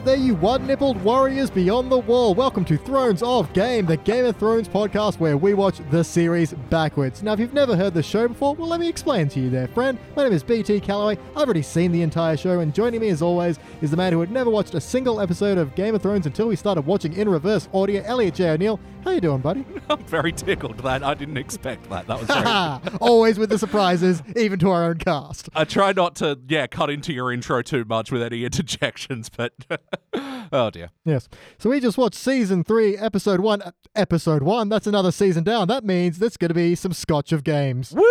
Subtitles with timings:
[0.00, 2.34] out there, you one nippled warriors beyond the wall.
[2.34, 6.54] Welcome to Thrones of Game, the Game of Thrones podcast where we watch the series
[6.70, 7.22] backwards.
[7.22, 9.68] Now, if you've never heard the show before, well, let me explain to you there,
[9.68, 9.98] friend.
[10.16, 11.18] My name is BT Calloway.
[11.36, 14.20] I've already seen the entire show, and joining me as always is the man who
[14.20, 17.28] had never watched a single episode of Game of Thrones until we started watching in
[17.28, 18.50] reverse audio, Elliot J.
[18.50, 18.80] O'Neill.
[19.04, 19.64] How you doing, buddy?
[19.90, 22.06] I'm very tickled that I didn't expect that.
[22.06, 22.28] That was
[22.84, 22.98] very.
[23.00, 25.48] always with the surprises, even to our own cast.
[25.54, 29.52] I try not to, yeah, cut into your intro too much with any interjections, but
[30.52, 30.90] oh dear.
[31.04, 31.28] Yes.
[31.58, 33.62] So we just watched season three, episode one.
[33.62, 34.68] Uh, episode one.
[34.68, 35.68] That's another season down.
[35.68, 37.92] That means there's going to be some Scotch of games.
[37.92, 38.04] Woo!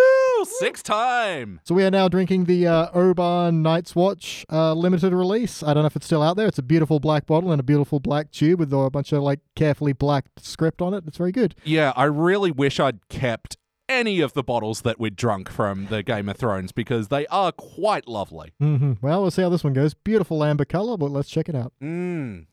[0.46, 1.60] Six time.
[1.64, 5.62] So we are now drinking the uh, Oban Night's Watch uh, limited release.
[5.64, 6.48] I don't know if it's still out there.
[6.48, 9.40] It's a beautiful black bottle and a beautiful black tube with a bunch of like
[9.56, 11.04] carefully blacked script on it.
[11.08, 11.56] It's very good.
[11.66, 13.58] Yeah, I really wish I'd kept
[13.90, 17.52] any of the bottles that we'd drunk from the Game of Thrones because they are
[17.52, 18.54] quite lovely.
[18.60, 19.94] hmm Well, we'll see how this one goes.
[19.94, 21.74] Beautiful amber color, but let's check it out.
[21.82, 22.46] Mm.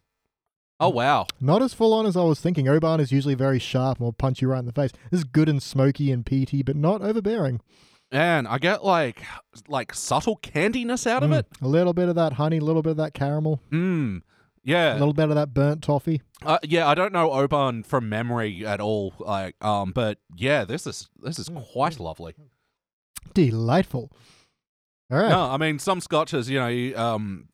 [0.81, 1.27] Oh wow.
[1.41, 2.69] Not as full on as I was thinking.
[2.69, 4.93] Oban is usually very sharp and will punch you right in the face.
[5.11, 7.61] This is good and smoky and peaty, but not overbearing.
[8.13, 9.23] And I get like
[9.69, 11.39] like subtle candiness out of Mm.
[11.41, 11.47] it.
[11.63, 13.61] A little bit of that honey, a little bit of that caramel,
[14.67, 14.97] Mm.
[14.97, 16.23] a little bit of that burnt toffee.
[16.45, 19.15] Uh, yeah, I don't know Oban from memory at all.
[19.19, 22.35] Like, um, but yeah, this is this is quite lovely.
[23.35, 24.11] Delightful.
[25.11, 25.29] All right.
[25.29, 27.49] No, I mean some scotches, you know, you, um,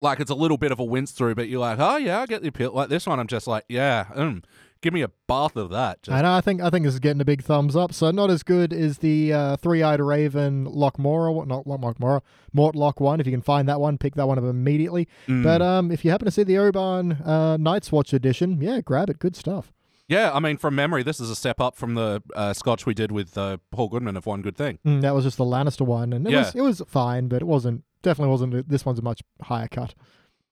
[0.00, 2.26] like it's a little bit of a wince through, but you're like, oh yeah, I
[2.26, 2.72] get the appeal.
[2.72, 4.44] Like this one, I'm just like, yeah, mm,
[4.84, 6.02] give me a bath of that.
[6.02, 6.32] Just, I know.
[6.32, 7.92] I think I think this is getting a big thumbs up.
[7.92, 12.20] So not as good as the uh, three-eyed raven Lockmora, what not Lockmora,
[12.54, 13.18] Mortlach one.
[13.18, 15.08] If you can find that one, pick that one up immediately.
[15.26, 15.42] Mm.
[15.42, 19.08] But um, if you happen to see the Oban uh, Night's Watch edition, yeah, grab
[19.10, 19.18] it.
[19.18, 19.72] Good stuff.
[20.06, 22.92] yeah, I mean, from memory, this is a step up from the uh, scotch we
[22.94, 24.78] did with uh, Paul Goodman of One Good Thing.
[24.86, 26.40] Mm, that was just the Lannister one, and it Yeah.
[26.40, 28.68] was it was fine, but it wasn't definitely wasn't.
[28.68, 29.94] This one's a much higher cut.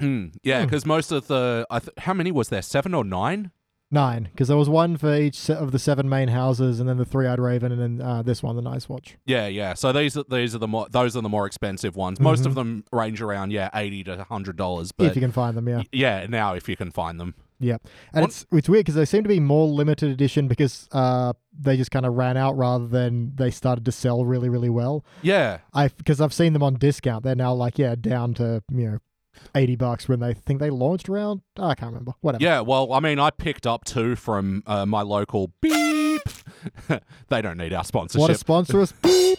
[0.00, 0.64] Mm, yeah, Hmm.
[0.66, 2.62] because most of the, I th- how many was there?
[2.62, 3.50] Seven or nine?
[3.92, 6.96] Nine, because there was one for each set of the seven main houses, and then
[6.96, 9.18] the three-eyed raven, and then uh, this one, the Nice Watch.
[9.26, 9.74] Yeah, yeah.
[9.74, 12.18] So these are these are the more those are the more expensive ones.
[12.18, 12.46] Most Mhm.
[12.46, 14.90] of them range around yeah eighty to hundred dollars.
[14.98, 15.82] if you can find them, yeah.
[15.92, 17.34] yeah, now if you can find them.
[17.60, 17.76] Yeah,
[18.12, 21.34] and One- it's it's weird because they seem to be more limited edition because uh
[21.56, 25.04] they just kind of ran out rather than they started to sell really really well.
[25.20, 27.22] Yeah, I because I've seen them on discount.
[27.24, 28.98] They're now like yeah down to you know
[29.54, 31.42] eighty bucks when they think they launched around.
[31.56, 32.12] I can't remember.
[32.20, 32.42] Whatever.
[32.42, 36.01] Yeah, well, I mean, I picked up two from uh, my local beep.
[37.28, 38.20] they don't need our sponsorship.
[38.20, 38.92] What a sponsor us.
[39.02, 39.38] Beep.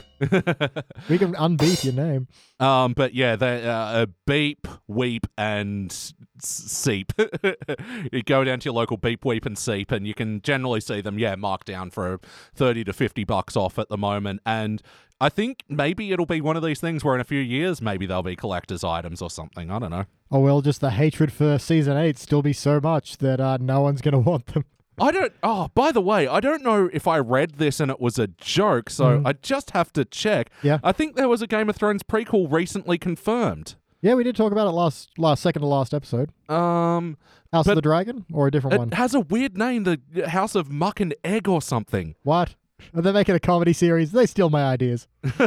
[1.10, 2.28] We can unbeep your name.
[2.60, 7.12] um, but yeah, they uh, uh, beep, weep, and seep.
[8.12, 11.02] you go down to your local beep, weep, and seep, and you can generally see
[11.02, 11.20] them.
[11.20, 12.20] Yeah, marked down for
[12.56, 14.82] thirty to fifty bucks off at the moment, and.
[15.22, 18.06] I think maybe it'll be one of these things where in a few years maybe
[18.06, 19.72] they'll be collector's items or something.
[19.72, 20.04] I don't know.
[20.30, 23.80] Oh well, just the hatred for season eight still be so much that uh, no
[23.80, 24.66] one's gonna want them.
[25.00, 25.34] I don't.
[25.42, 28.28] Oh, by the way, I don't know if I read this and it was a
[28.28, 29.28] joke, so Mhm.
[29.28, 30.50] I just have to check.
[30.62, 30.80] Yeah.
[30.84, 33.76] I think there was a Game of Thrones prequel recently confirmed.
[34.02, 36.30] Yeah, we did talk about it last last second to last episode.
[36.50, 37.18] Um,
[37.54, 38.88] House of the Dragon or a different it one.
[38.90, 40.00] It has a weird name, the
[40.30, 42.16] House of Muck and Egg or something.
[42.24, 42.56] What?
[42.94, 44.12] Are they making a comedy series?
[44.12, 45.08] They steal my ideas.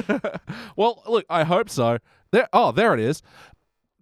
[0.77, 1.99] well, look, I hope so.
[2.33, 2.49] There.
[2.53, 3.23] Oh, there it is.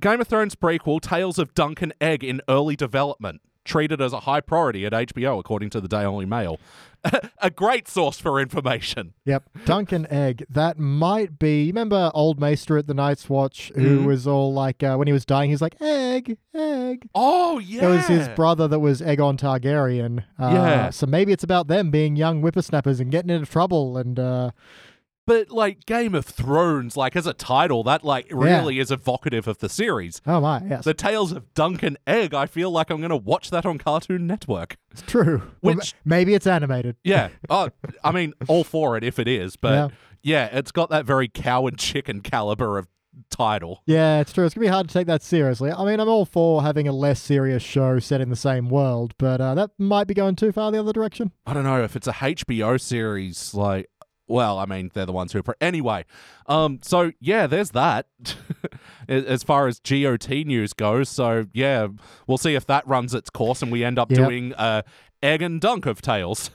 [0.00, 3.40] Game of Thrones prequel: Tales of Dunk and Egg in early development.
[3.64, 6.58] Treated as a high priority at HBO, according to the Daily Mail.
[7.42, 9.12] a great source for information.
[9.26, 9.48] Yep.
[9.66, 10.44] Dunk and Egg.
[10.48, 11.62] That might be.
[11.64, 14.04] You remember Old Maester at the Night's Watch, who Mhm.
[14.06, 17.08] was all like, uh, when he was dying, he was like, egg, egg.
[17.14, 20.20] Oh yeah, It was his brother that was Aegon Targaryen.
[20.38, 20.90] Uh, Yeah.
[20.90, 23.98] So maybe it's about them being young whippersnappers and getting into trouble.
[23.98, 24.50] And uh,
[25.26, 29.58] But like Game of Thrones, like as a title, that like really is evocative of
[29.58, 30.20] the series.
[30.26, 32.34] oh my, yes, The Tales of Dunk and Egg.
[32.34, 34.76] I feel like I'm going to watch that on Cartoon Network.
[34.90, 35.42] it's true.
[35.60, 36.96] Which- ma- maybe it's animated.
[37.04, 37.30] Yeah.
[37.48, 37.70] oh,
[38.02, 39.56] I mean, all for it if it is.
[39.56, 39.92] But
[40.22, 40.46] yeah.
[40.52, 42.88] it's got that very cow and chicken caliber of
[43.30, 43.82] title.
[43.86, 44.44] Yeah, it's true.
[44.44, 45.70] It's gonna be hard to take that seriously.
[45.70, 49.14] I mean, I'm all for having a less serious show set in the same world,
[49.18, 51.32] but uh, that might be going too far the other direction.
[51.46, 53.54] I don't know if it's a HBO series.
[53.54, 53.88] Like,
[54.26, 55.42] well, I mean, they're the ones who.
[55.42, 56.04] Pre- anyway,
[56.46, 58.06] um, so yeah, there's that.
[59.08, 61.88] as far as GOT news goes, so yeah,
[62.26, 64.18] we'll see if that runs its course and we end up Yep.
[64.18, 64.82] doing uh,
[65.22, 66.50] egg and dunk of tales.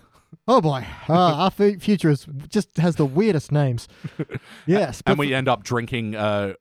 [0.48, 3.88] Oh boy, uh, our fu- future is just has the weirdest names.
[4.66, 6.54] Yes, and we end up drinking uh,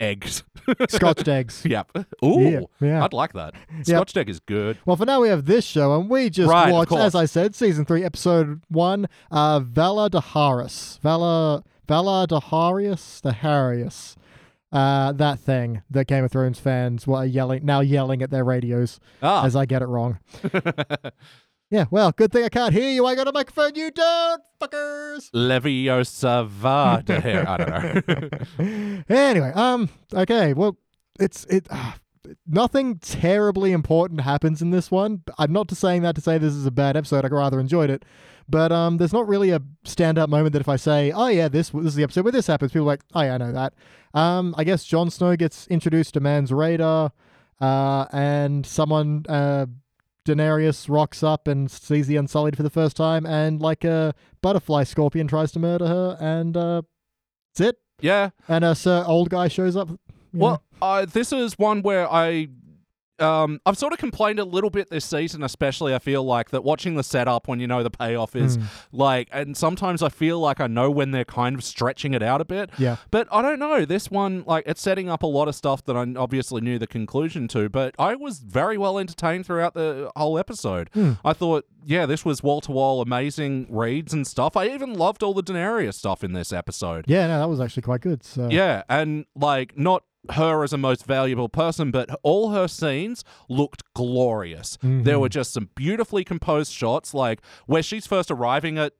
[0.00, 0.42] eggs.
[0.88, 1.62] scotched eggs.
[1.68, 1.90] yep.
[2.24, 3.04] Ooh, Yeah, yeah.
[3.04, 3.54] I'd like that.
[3.82, 4.78] Scotch egg is good.
[4.86, 7.54] Well, for now we have this show, and we just Right, watched, as I said,
[7.54, 10.98] season three, episode one, uh, Vala Daharius.
[11.00, 14.16] Vala Vala Daharius, Daharius.
[14.72, 19.00] Uh, that thing that Game of Thrones fans were yelling now yelling at their radios
[19.20, 20.20] Ah, as I get it wrong.
[21.70, 23.06] Yeah, well, good thing I can't hear you.
[23.06, 23.76] I got a microphone.
[23.76, 25.30] You don't, fuckers.
[25.30, 27.44] Leviosa Vada here.
[27.46, 29.02] I don't know.
[29.08, 30.76] anyway, um, okay, well,
[31.20, 31.68] it's it.
[31.70, 31.92] Uh,
[32.44, 35.22] nothing terribly important happens in this one.
[35.38, 37.24] I'm not just saying that to say this is a bad episode.
[37.24, 38.04] I rather enjoyed it,
[38.48, 41.70] but um, there's not really a standout moment that if I say, oh yeah, this
[41.70, 43.74] this is the episode where this happens, people are like, oh yeah, I know that.
[44.12, 47.12] Um, I guess Jon Snow gets introduced to Mance Rayder,
[47.60, 49.66] uh, and someone uh.
[50.26, 54.84] Daenerys rocks up and sees the Unsullied for the first time, and like a butterfly
[54.84, 56.82] scorpion tries to murder her, and uh,
[57.54, 57.78] that's it.
[58.00, 58.30] yeah.
[58.48, 59.88] And a Sir Old Guy shows up.
[60.32, 62.48] Well, uh, this is one where I.
[63.20, 65.94] Um, I've sort of complained a little bit this season, especially.
[65.94, 68.64] I feel like that watching the setup when you know the payoff is Mm.
[68.92, 72.40] like, and sometimes I feel like I know when they're kind of stretching it out
[72.40, 72.70] a bit.
[72.78, 72.96] Yeah.
[73.10, 73.84] But I don't know.
[73.84, 76.86] This one, like, it's setting up a lot of stuff that I obviously knew the
[76.86, 80.90] conclusion to, but I was very well entertained throughout the whole episode.
[80.94, 81.12] Hmm.
[81.24, 84.56] I thought, yeah, this was wall to wall amazing reads and stuff.
[84.56, 87.04] I even loved all the Daenerys stuff in this episode.
[87.08, 88.22] Yeah, no, that was actually quite good.
[88.24, 90.02] So Yeah, and like not
[90.32, 94.76] her as a most valuable person, but all her scenes looked glorious.
[94.82, 95.20] There Mhm.
[95.20, 98.92] were just some beautifully composed shots, like where she's first arriving at.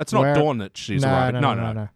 [0.00, 1.40] It's not Where- Dawn that she's no, arriving.
[1.42, 1.88] no, no, no, no.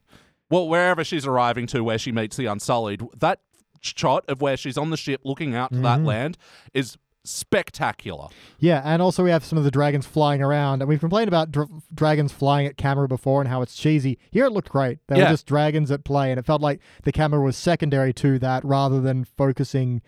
[0.50, 3.40] Well, wherever she's arriving to, where she meets the Unsullied, that
[3.80, 6.06] shot of where she's on the ship looking out to that Mhm.
[6.06, 6.38] land
[6.74, 6.96] is
[7.28, 8.28] spectacular.
[8.58, 11.50] Yeah, and also we have some of the dragons flying around, and we've complained about
[11.52, 14.18] dr- dragons flying at camera before and how it's cheesy.
[14.30, 14.98] Here it looked great.
[15.08, 15.24] They Yeah.
[15.24, 18.64] were just dragons at play, and it felt like the camera was secondary to that
[18.64, 20.02] rather than focusing.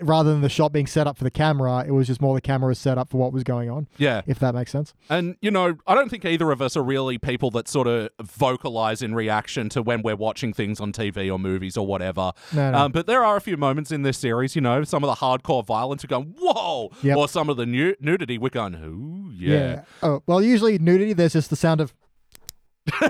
[0.00, 2.40] Rather than the shot being set up for the camera, it was just more the
[2.40, 3.88] camera set up for what was going on.
[3.98, 4.22] Yeah.
[4.26, 4.94] If that makes sense.
[5.08, 8.10] And, you know, I don't think either of us are really people that sort of
[8.22, 12.32] vocalize in reaction to when we're watching things on TV or movies or whatever.
[12.52, 12.78] No, no.
[12.78, 15.24] Um, but there are a few moments in this series, you know, some of the
[15.24, 16.90] hardcore violence, we're going, whoa!
[17.02, 17.16] Yep.
[17.16, 19.82] Or some of the nu- nudity, we're going, ooh, yeah.
[20.02, 21.12] Oh well, usually nudity.
[21.12, 21.94] There's just the sound of.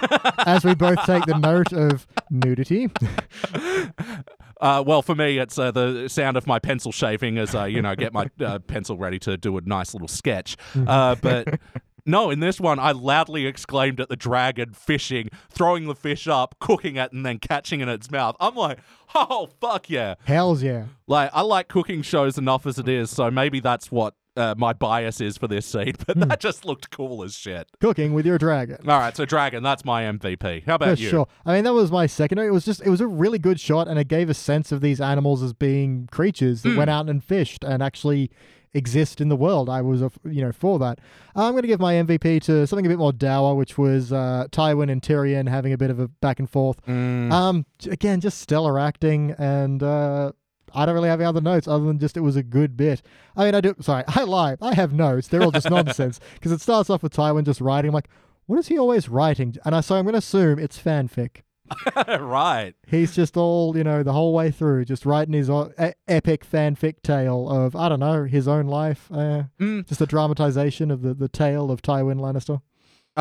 [0.47, 2.91] as we both take the note of nudity.
[4.61, 7.81] Uh, well, for me, it's uh, the sound of my pencil shaving as I, you
[7.83, 10.57] know, get my uh, pencil ready to do a nice little sketch.
[10.87, 11.59] Uh, but
[12.07, 16.57] no, in this one, I loudly exclaimed at the dragon fishing, throwing the fish up,
[16.59, 18.37] cooking it, and then catching it in its mouth.
[18.41, 18.79] I'm like,
[19.15, 20.17] oh, fuck yeah.
[20.25, 20.87] Hells yeah.
[21.07, 24.73] Like, I like cooking shows enough as it is, so maybe that's what uh, my
[24.73, 26.29] bias is for this scene, but Hmm.
[26.29, 27.69] that just looked cool as shit.
[27.81, 28.79] Cooking with your dragon.
[28.89, 30.65] All right, so Dragon, that's my MVP.
[30.67, 31.09] How about For you?
[31.11, 31.29] sure.
[31.47, 32.39] I mean, that was my second.
[32.39, 34.81] It was just, it was a really good shot, and it gave a sense of
[34.81, 36.77] these animals as being creatures that Hmm.
[36.79, 38.31] went out and fished and actually
[38.73, 39.69] exist in the world.
[39.69, 41.01] I was, a, you know, for that.
[41.35, 44.47] I'm going to give my MVP to something a bit more dour, which was uh,
[44.53, 46.81] Tywin and Tyrion having a bit of a back and forth.
[46.87, 50.31] Mm, Um, again, just stellar acting, and uh,
[50.75, 53.03] I don't really have any other notes other than just it was a good bit.
[53.37, 53.75] I mean, I do.
[53.81, 54.57] Sorry, I lie.
[54.63, 55.29] I have notes.
[55.29, 57.89] They're all just nonsense because it starts off with Tywin just writing.
[57.91, 58.09] I'm like,
[58.47, 59.57] what is he always writing?
[59.65, 61.43] And I so I'm going to assume it's fanfic.
[62.19, 62.75] right.
[62.89, 66.45] He's just all you know the whole way through, just writing his o- e- epic
[66.45, 69.09] fanfic tale of I don't know his own life.
[69.13, 69.87] Uh, Mm.
[69.87, 72.61] just a dramatization of the the tale of Tywin Lannister.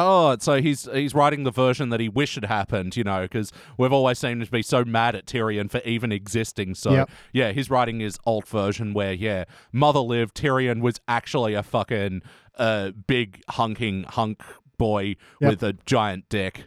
[0.02, 3.52] Oh, so he's he's writing the version that he wished had happened, you know, because
[3.78, 6.76] we've always seemed to be so mad at Tyrion for even existing.
[6.76, 7.10] So Yep.
[7.34, 10.36] yeah, he's writing his alt version where yeah, mother lived.
[10.36, 12.22] Tyrion was actually a fucking
[12.58, 14.42] uh, big hunking hunk
[14.78, 15.50] boy Yep.
[15.50, 16.64] with a giant dick,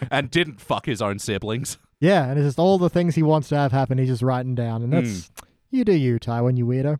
[0.10, 1.78] and didn't fuck his own siblings.
[2.00, 3.98] Yeah, and it's just all the things he wants to have happen.
[3.98, 5.30] He's just writing down, and that's
[5.70, 6.98] you do you, Tywin, you weirdo.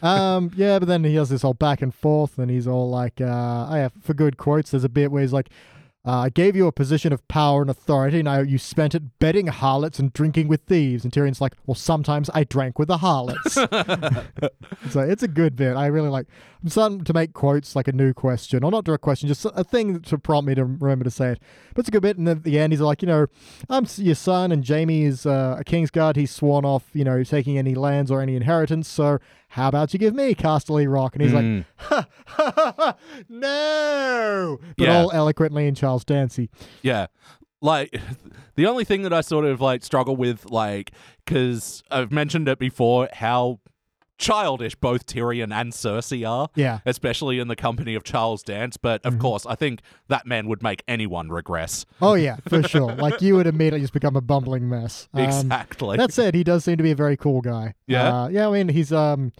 [0.00, 3.20] Um, yeah, but then he has this whole back and forth, and he's all like,
[3.20, 5.50] uh, "I have for good quotes." There's a bit where he's like,
[6.04, 9.18] uh, "I gave you a position of power and authority, and I, you spent it
[9.18, 12.98] betting harlots and drinking with thieves." And Tyrion's like, "Well, sometimes I drank with the
[12.98, 13.52] harlots."
[14.90, 15.76] so it's a good bit.
[15.76, 16.26] I really like.
[16.62, 19.64] I'm starting to make quotes like a new question, or not direct question, just a
[19.64, 21.42] thing to prompt me to remember to say it.
[21.74, 22.18] But it's a good bit.
[22.18, 23.26] And at the end, he's like, you know,
[23.68, 26.16] I'm your son, and Jaime is uh, a Kingsguard.
[26.16, 28.88] He's sworn off, you know, taking any lands or any inheritance.
[28.88, 29.18] So
[29.52, 31.14] how about you give me Casterly Rock?
[31.14, 31.64] And he's like, Mm.
[31.76, 32.96] ha, ha, ha, ha,
[33.28, 34.96] no, but Yeah.
[34.98, 36.48] all eloquently in Charles Dancy.
[36.82, 37.06] Yeah.
[37.60, 37.94] Like
[38.56, 40.92] the only thing that I sort of like struggle with, like,
[41.24, 43.60] because I've mentioned it before, how
[44.18, 46.78] childish both Tyrion and Cersei are, Yeah.
[46.86, 48.76] especially in the company of Charles Dance.
[48.76, 49.14] But Mm-hmm.
[49.16, 51.84] of course, I think that man would make anyone regress.
[52.00, 52.94] Oh yeah, for sure.
[52.94, 55.08] Like you would immediately just become a bumbling mess.
[55.14, 55.96] Um, exactly.
[55.96, 57.74] That said, he does seem to be a very cool guy.
[57.86, 58.22] Yeah?
[58.24, 58.48] uh, yeah.
[58.48, 59.32] I mean, he's um,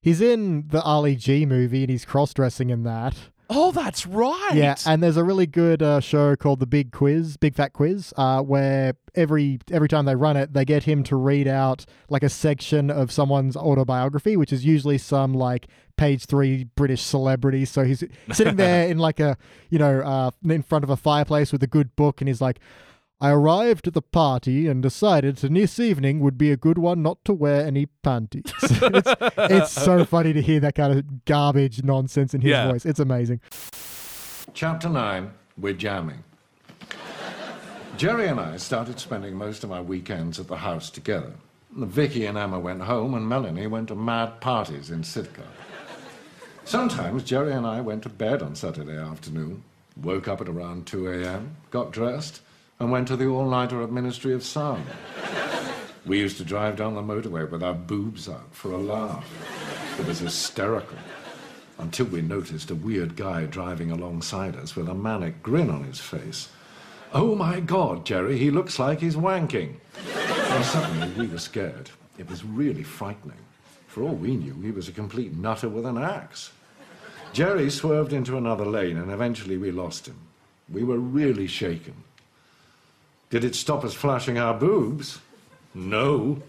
[0.00, 3.14] he's in the Ali G movie and he's cross dressing in that.
[3.50, 4.52] Oh, that's right.
[4.54, 8.14] Yeah, and there's a really good uh, show called The Big Quiz, Big Fat Quiz,
[8.16, 12.22] uh, where every every time they run it, they get him to read out like
[12.22, 17.64] a section of someone's autobiography, which is usually some like page three British celebrity.
[17.64, 19.36] So he's sitting there in like a
[19.68, 22.58] you know uh, in front of a fireplace with a good book, and he's like.
[23.22, 27.02] I arrived at the party and decided that this evening would be a good one
[27.02, 28.52] not to wear any panties.
[28.62, 32.72] it's, it's so funny to hear that kind of garbage nonsense in his Yeah.
[32.72, 32.84] voice.
[32.84, 33.40] It's amazing.
[34.54, 36.24] Chapter 9 We're jamming.
[37.96, 41.32] Jerry and I started spending most of our weekends at the house together.
[41.70, 45.44] Vicky and Emma went home, and Melanie went to mad parties in Sitka.
[46.64, 49.62] Sometimes Jerry and I went to bed on Saturday afternoon,
[50.02, 52.40] woke up at around 2 a.m., got dressed,
[52.82, 54.84] and went to the all nighter at Ministry of Sound.
[56.04, 59.24] We used to drive down the motorway with our boobs out for a laugh.
[60.00, 60.98] It was hysterical
[61.78, 66.00] until we noticed a weird guy driving alongside us with a manic grin on his
[66.00, 66.48] face.
[67.14, 69.76] Oh my God, Jerry, he looks like he's wanking.
[70.16, 71.88] And suddenly we were scared.
[72.18, 73.38] It was really frightening.
[73.86, 76.50] For all we knew, he was a complete nutter with an axe.
[77.32, 80.18] Jerry swerved into another lane and eventually we lost him.
[80.68, 81.94] We were really shaken.
[83.32, 85.18] Did it stop us flashing our boobs?
[85.72, 86.42] No.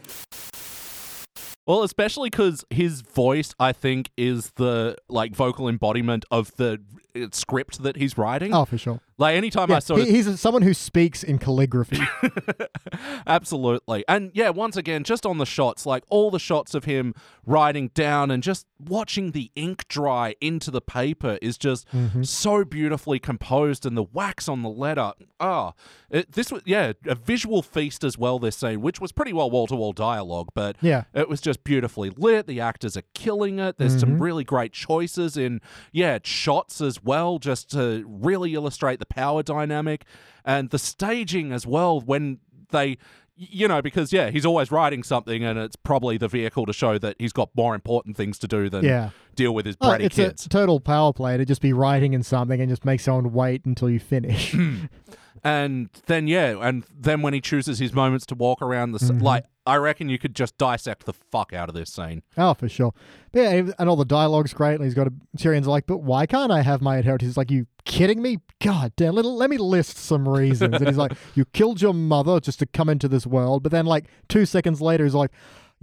[1.66, 6.82] Well, especially because his voice, I think, is the like vocal embodiment of the
[7.16, 8.54] uh, script that he's writing.
[8.54, 9.00] Oh, for sure.
[9.18, 12.00] Like anytime Yeah, I sort of he- he's someone who speaks in calligraphy.
[13.28, 14.04] Absolutely.
[14.08, 17.14] And yeah, once again, just on the shots, like all the shots of him
[17.46, 22.24] writing down and just watching the ink dry into the paper is just Mm-hmm.
[22.24, 25.12] so beautifully composed and the wax on the letter.
[25.40, 25.74] Ah,
[26.10, 29.50] it, this was, yeah, a visual feast as well, this scene, which was pretty well
[29.52, 31.04] wall to wall dialogue, but Yeah.
[31.14, 32.48] it was just beautifully lit.
[32.48, 33.78] The actors are killing it.
[33.78, 34.00] There's Mm-hmm.
[34.00, 39.44] some really great choices in, yeah, shots as well, just to really illustrate the power
[39.44, 40.06] dynamic
[40.46, 42.40] and the staging as well when
[42.72, 42.98] they.
[43.36, 47.00] You know, because yeah, he's always writing something, and it's probably the vehicle to show
[47.00, 49.10] that he's got more important things to do than Yeah.
[49.36, 50.30] deal with his Oh, bratty it's kids.
[50.34, 53.34] It's a total power play to just be writing in something and just make someone
[53.34, 54.52] wait until you finish.
[54.52, 54.86] Hmm.
[55.44, 59.20] and then yeah, and then when he chooses his moments to walk around the Mm-hmm.
[59.20, 62.22] like, I reckon you could just dissect the fuck out of this scene.
[62.38, 62.94] oh, for sure.
[63.32, 64.76] But yeah, and all the dialogue's great.
[64.76, 67.30] And he's got a Tyrion's like, but why can't I have my inheritance?
[67.30, 68.40] He's like, you kidding me?
[68.62, 70.76] God damn, let, let me list some reasons.
[70.76, 73.64] and he's like, you killed your mother just to come into this world.
[73.64, 75.32] But then, like, two seconds later, he's like,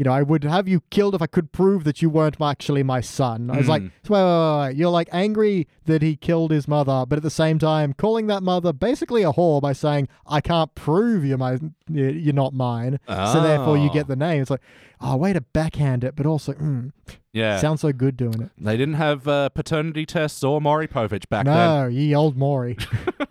[0.00, 2.82] you know, I would have you killed if I could prove that you weren't actually
[2.82, 3.50] my son.
[3.50, 3.90] I was like, Mm.
[4.08, 4.76] wait, wait, wait, wait.
[4.78, 8.42] You're like angry that he killed his mother, but at the same time, calling that
[8.42, 11.58] mother basically a whore by saying, I can't prove you're my,
[11.90, 12.98] you're not mine.
[13.06, 13.92] So therefore, you Oh.
[13.92, 14.40] get the name.
[14.40, 14.62] It's like,
[15.02, 16.92] oh, way to backhand it, but also, mm,
[17.34, 18.48] Yeah, sounds so good doing it.
[18.58, 21.54] they didn't have uh, paternity tests or Maury Povich back then.
[21.54, 22.78] No, ye old Maury.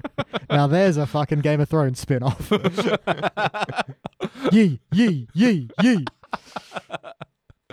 [0.51, 2.51] now there's a fucking Game of Thrones spin off.
[4.51, 6.05] yee, yee, yee, yee.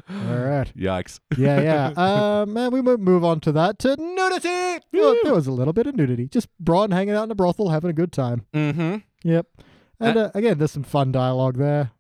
[0.09, 0.73] All right.
[0.77, 1.19] Yikes.
[1.37, 1.93] Yeah, yeah.
[1.97, 4.85] Um, and we mo- move on to that to nudity.
[4.93, 6.29] Well, there was a little bit of nudity.
[6.29, 8.47] Just Bronn hanging out in a brothel, having a good time.
[8.55, 8.97] Mm-hmm.
[9.29, 9.47] Yep.
[9.99, 11.91] And uh, again, there's some fun dialogue there.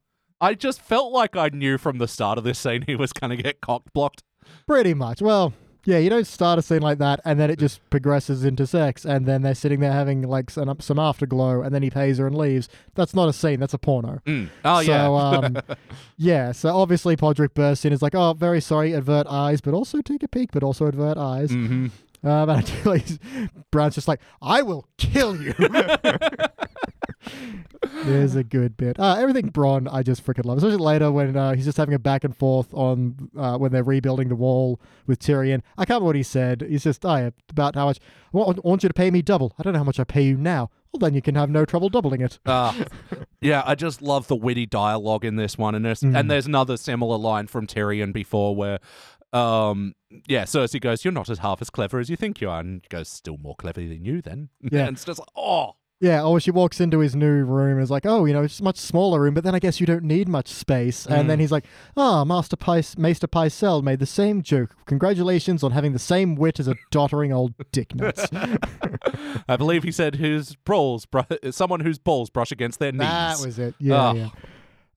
[0.41, 3.37] I just felt like I knew from the start of this scene he was going
[3.37, 4.23] to get cock blocked.
[4.67, 5.21] Pretty much.
[5.23, 5.55] Well,
[5.87, 9.05] yeah, you don't start a scene like that and then it just progresses into sex
[9.05, 12.26] and then they're sitting there having like some, some afterglow and then he pays her
[12.26, 12.69] and leaves.
[12.97, 14.21] That's not a scene, that's a porno.
[14.26, 14.49] Mm.
[14.64, 15.07] Oh, so, yeah.
[15.09, 15.59] um,
[16.16, 20.02] yeah, so obviously Podrick bursts in, is like, oh, very sorry, advert eyes, but also
[20.02, 21.50] take a peek, but also advert eyes.
[21.52, 21.87] hmm
[22.25, 23.21] Um, and
[23.71, 25.55] Bronn's just like, I will kill you.
[28.05, 28.99] There's a good bit.
[28.99, 30.59] Uh, everything Bronn, I just freaking love.
[30.59, 33.83] Especially later when uh, he's just having a back and forth on uh, when they're
[33.85, 35.63] rebuilding the wall with Tyrion.
[35.77, 36.63] I can't remember what he said.
[36.69, 37.99] He's just, oh, yeah, about how much,
[38.35, 39.55] I want, I want you to pay me double.
[39.59, 40.71] I don't know how much I pay you now.
[40.93, 42.39] Well, then you can have no trouble doubling it.
[42.47, 42.73] Uh,
[43.41, 46.17] yeah, I just love the witty dialogue in this one, and there's Mm.
[46.19, 48.79] and there's another similar line from Tyrion before where,
[49.33, 49.95] um,
[50.27, 52.81] yeah, Cersei goes, "You're not as half as clever as you think you are," and
[52.83, 54.81] he goes, "Still more clever than you, then." Yeah.
[54.87, 57.91] and it's just like, oh, Yeah, or she walks into his new room and is
[57.91, 60.05] like, oh, you know, it's a much smaller room, but then I guess you don't
[60.05, 61.07] need much space.
[61.07, 61.41] And then Mm.
[61.41, 61.65] he's like,
[61.97, 64.76] ah, Master Pice, Maester Pycelle made the same joke.
[64.85, 68.29] Congratulations on having the same wit as a doddering old dicknuts.
[69.49, 73.00] I believe he said his balls, br- someone whose balls brush against their knees.
[73.00, 73.75] that was it.
[73.79, 74.15] Yeah, Oh.
[74.15, 74.29] yeah.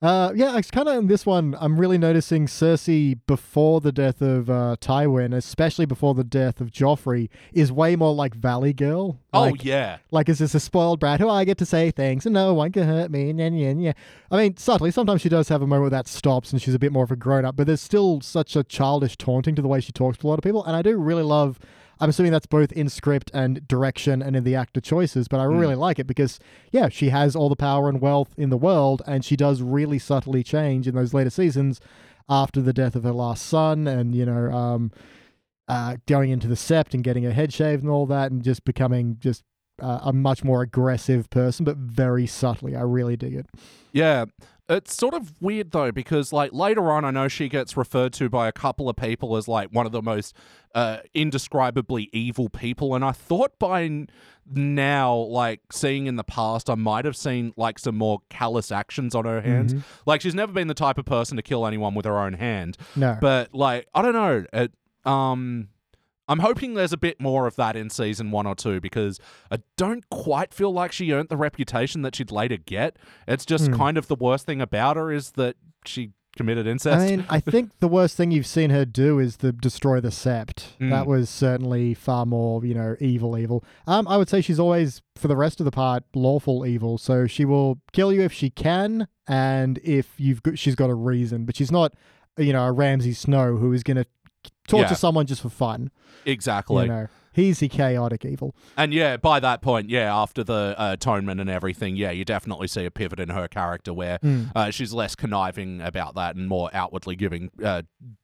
[0.02, 1.58] Uh, yeah, it's kind of in this one.
[1.60, 6.72] I'm really noticing Cersei before the death of uh, Tywin, especially before the death of
[6.72, 9.20] Joffrey, is way more like Valley Girl.
[9.34, 11.20] oh Like, yeah, Like, is this a spoiled brat?
[11.20, 13.30] who I get to say things, and no one can hurt me.
[13.30, 13.92] And, and, yeah.
[14.32, 16.80] I mean, subtly, sometimes she does have a moment where that stops and she's a
[16.80, 19.68] bit more of a grown up, but there's still such a childish taunting to the
[19.68, 20.64] way she talks to a lot of people.
[20.64, 21.60] And I do really love
[22.00, 25.44] I'm assuming that's both in script and direction and in the actor choices, but I
[25.44, 26.40] really like it because,
[26.72, 30.00] yeah, she has all the power and wealth in the world, and she does really
[30.00, 31.82] subtly change in those later seasons
[32.30, 34.92] after the death of her last son and, you know, um,
[35.68, 38.64] uh, going into the sept and getting her head shaved and all that, and just
[38.64, 39.44] becoming just
[39.82, 42.76] uh, a much more aggressive person, but very subtly.
[42.76, 43.48] I really dig it.
[43.92, 44.26] Yeah.
[44.70, 48.30] It's sort of weird though because like later on I know she gets referred to
[48.30, 50.36] by a couple of people as like one of the most
[50.76, 54.08] uh, indescribably evil people and I thought by n-
[54.46, 59.16] now like seeing in the past I might have seen like some more callous actions
[59.16, 59.74] on her hands.
[60.06, 62.78] Like she's never been the type of person to kill anyone with her own hand.
[62.96, 63.18] No.
[63.20, 64.72] But like I don't know, it,
[65.06, 65.70] um
[66.30, 69.20] I'm hoping there's a bit more of that in season one or two because
[69.52, 72.98] I don't quite feel like she earned the reputation that she'd later get.
[73.28, 75.56] It's just kind of the worst thing about her is that
[75.86, 77.02] she committed incest.
[77.02, 80.10] I mean, I think the worst thing you've seen her do is the destroy the
[80.10, 80.78] sept.
[80.80, 80.90] Mm.
[80.92, 83.64] That was certainly far more, you know, evil, evil.
[83.88, 86.98] Um, I would say she's always, for the rest of the part, lawful evil.
[86.98, 90.96] So she will kill you if she can, and if you've got, she's got a
[90.96, 91.46] reason.
[91.46, 91.94] But she's not,
[92.38, 94.06] you know, a Ramsay Snow who is going to
[94.70, 94.96] torture Yeah.
[94.96, 95.92] someone just for fun.
[96.26, 96.84] exactly.
[96.84, 98.56] You know, he's the chaotic evil.
[98.78, 102.68] And yeah, by that point, yeah, after the uh, atonement and everything, yeah, you definitely
[102.68, 104.52] see a pivot in her character where Mm.
[104.56, 107.82] uh, she's less conniving about that and more outwardly giving uh,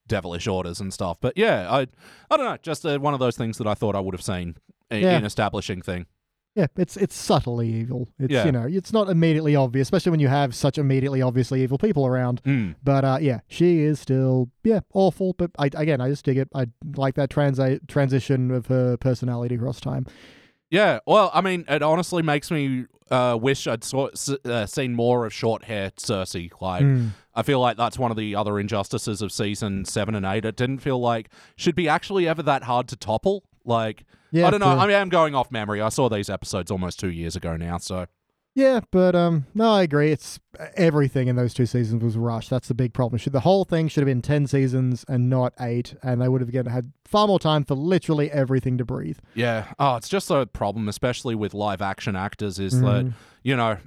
[0.07, 1.17] devilish orders and stuff.
[1.21, 1.81] But yeah, I,
[2.29, 4.23] I don't know, just uh, one of those things that I thought I would have
[4.23, 4.55] seen
[4.91, 5.17] i- Yeah.
[5.17, 6.05] in establishing thing.
[6.55, 8.07] Yeah, it's it's subtly evil.
[8.17, 8.45] It's Yeah.
[8.45, 12.07] you know, it's not immediately obvious, especially when you have such immediately obviously evil people
[12.07, 12.41] around.
[12.43, 12.75] Mm.
[12.81, 15.33] But uh, yeah, she is still yeah awful.
[15.33, 16.47] But I again, I just dig it.
[16.55, 20.05] I like that transi- transition of her personality across time.
[20.71, 24.09] Yeah, well, I mean, it honestly makes me uh, wish I'd saw,
[24.45, 26.49] uh, seen more of short hair Cersei.
[26.59, 27.09] Like, Mm.
[27.35, 30.43] I feel like that's one of the other injustices of season seven and eight.
[30.45, 33.43] It didn't feel like should be actually ever that hard to topple.
[33.65, 34.71] Like, Yeah, I don't know.
[34.73, 34.81] true.
[34.81, 35.81] I mean, I'm going off memory.
[35.81, 38.05] I saw these episodes almost two years ago now, so
[38.53, 40.11] Yeah, but um, no, I agree.
[40.13, 40.39] It's
[40.75, 42.49] everything in those two seasons was rushed.
[42.49, 43.17] That's the big problem.
[43.17, 46.39] Should the whole thing should have been ten seasons and not eight, and they would
[46.41, 49.17] have again had far more time for literally everything to breathe.
[49.33, 49.73] yeah.
[49.77, 52.81] Oh, it's just a problem, especially with live action actors, is Mm.
[52.83, 53.77] that you know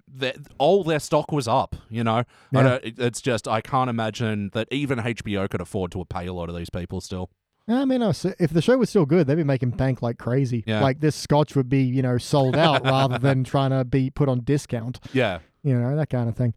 [0.59, 1.75] all their stock was up.
[1.89, 2.63] You know, I Yeah.
[2.63, 6.49] don't, it's just I can't imagine that even HBO could afford to pay a lot
[6.51, 7.31] of these people still.
[7.69, 10.65] I mean, if the show was still good, they'd be making bank like crazy.
[10.67, 10.81] Yeah.
[10.81, 14.29] Like this scotch would be, you know, sold out rather than trying to be put
[14.29, 15.01] on discount.
[15.13, 15.41] Yeah.
[15.63, 16.55] You know, that kind of thing.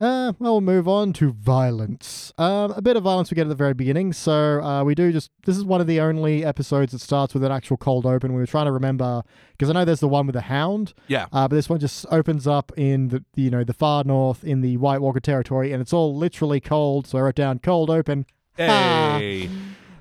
[0.00, 2.32] Uh, well, we'll move on to violence.
[2.36, 4.12] Um, a bit of violence we get at the very beginning.
[4.12, 5.30] So uh, we do just.
[5.46, 8.32] This is one of the only episodes that starts with an actual cold open.
[8.34, 11.26] We were trying to remember because I know there's the one with the hound, Yeah.
[11.32, 14.60] uh, but this one just opens up in the you know the far north in
[14.62, 17.06] the White Walker territory, and it's all literally cold.
[17.06, 18.26] So I wrote down cold open.
[18.56, 19.48] Hey.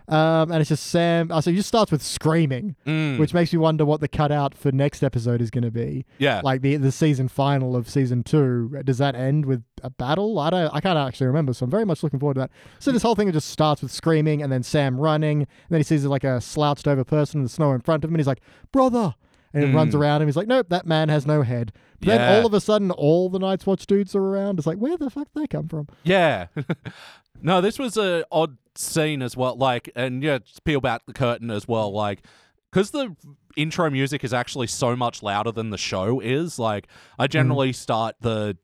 [0.07, 1.31] Um, and it's just Sam.
[1.31, 3.19] Uh, so it just starts with screaming, Mm.
[3.19, 6.05] which makes me wonder what the cutout for next episode is going to be.
[6.17, 6.41] yeah.
[6.43, 8.81] Like the the season final of season two.
[8.83, 10.37] Does that end with a battle?
[10.39, 10.73] I don't.
[10.73, 11.53] I can't actually remember.
[11.53, 12.51] So I'm very much looking forward to that.
[12.79, 15.83] So this whole thing just starts with screaming, and then Sam running, and then he
[15.83, 18.27] sees like a slouched over person in the snow in front of him, and he's
[18.27, 19.15] like, "Brother."
[19.55, 19.75] And he Mm.
[19.75, 20.27] runs around him.
[20.27, 21.71] He's like, nope, that man has no head.
[21.99, 22.17] But Yeah.
[22.17, 24.57] then all of a sudden, all the Night's Watch dudes are around.
[24.57, 25.87] It's like, where the fuck did they come from?
[26.03, 26.47] Yeah.
[27.41, 29.55] no, this was a odd scene as well.
[29.55, 31.91] Like, and yeah, just peel back the curtain as well.
[31.91, 32.25] Like,
[32.71, 33.15] because the
[33.55, 36.57] intro music is actually so much louder than the show is.
[36.57, 36.87] Like,
[37.19, 38.57] I generally start the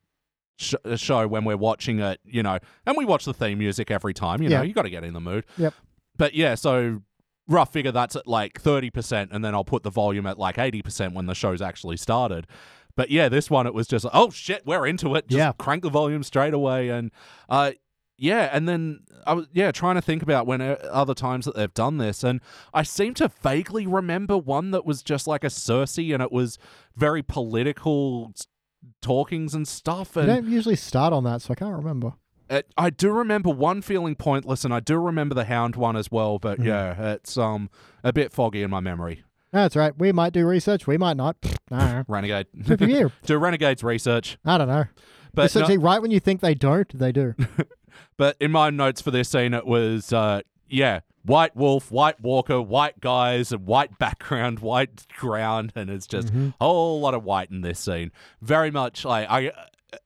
[0.58, 3.92] sh- uh, show when we're watching it, you know, and we watch the theme music
[3.92, 4.42] every time.
[4.42, 5.46] You know, you got to get in the mood.
[5.58, 5.74] Yep.
[6.18, 7.02] But yeah, so
[7.48, 11.14] rough figure that's at like 30%, and then I'll put the volume at like 80%
[11.14, 12.48] when the show's actually started.
[12.96, 15.28] But yeah, this one, it was just, oh shit, we're into it.
[15.30, 15.54] Just Yeah.
[15.58, 16.90] crank the volume straight away.
[16.90, 17.12] And
[17.48, 17.72] uh,
[18.20, 21.56] yeah, and then I was, yeah, trying to think about when uh, other times that
[21.56, 22.24] they've done this.
[22.24, 22.42] And
[22.74, 26.58] I seem to vaguely remember one that was just like a Cersei, and it was
[26.96, 28.34] very political
[29.02, 30.16] talkings and stuff.
[30.16, 32.14] You And don't usually start on that, so I can't remember.
[32.50, 36.12] it, I do remember one feeling pointless, and I do remember the Hound one as
[36.12, 36.40] well.
[36.40, 37.70] But yeah, it's um
[38.04, 39.24] a bit foggy in my memory.
[39.52, 39.98] That's right.
[39.98, 40.86] We might do research.
[40.86, 41.36] We might not.
[41.72, 42.04] no.
[42.08, 43.12] Renegade, Good for you.
[43.26, 44.86] do Renegades research, I don't know.
[45.34, 47.34] but no- Essentially, right when you think they don't, they do.
[48.18, 51.02] but in my notes for this scene, it was uh yeah.
[51.26, 56.50] White wolf, white walker, white guys, and white background, white ground, and it's just Mm-hmm.
[56.62, 58.12] a whole lot of white in this scene.
[58.42, 59.52] Very much like I,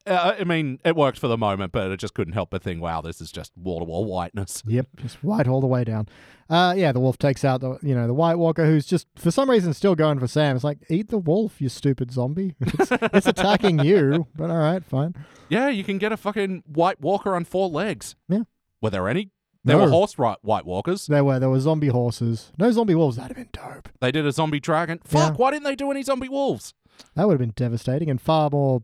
[0.07, 2.81] uh, I mean, it worked for the moment, but it just couldn't help but think,
[2.81, 4.63] wow, this is just wall to wall whiteness.
[4.65, 6.07] Yep, just white all the way down.
[6.49, 9.31] Uh, yeah, the wolf takes out the you know the White Walker, who's just for
[9.31, 10.55] some reason still going for Sam.
[10.55, 12.55] It's like eat the wolf, you stupid zombie.
[12.61, 15.15] It's, it's attacking you, but all right, fine.
[15.49, 18.15] Yeah, you can get a fucking white walker on four legs.
[18.29, 18.43] Yeah.
[18.81, 19.31] Were there any
[19.63, 21.07] There were horse ri- White Walkers.
[21.07, 22.51] There were there were zombie horses.
[22.57, 23.15] No zombie wolves.
[23.17, 23.89] That'd have been dope.
[24.01, 24.99] They did a zombie dragon.
[25.09, 25.29] Yeah.
[25.29, 26.73] Fuck, why didn't they do any zombie wolves?
[27.15, 28.83] That would have been devastating and far more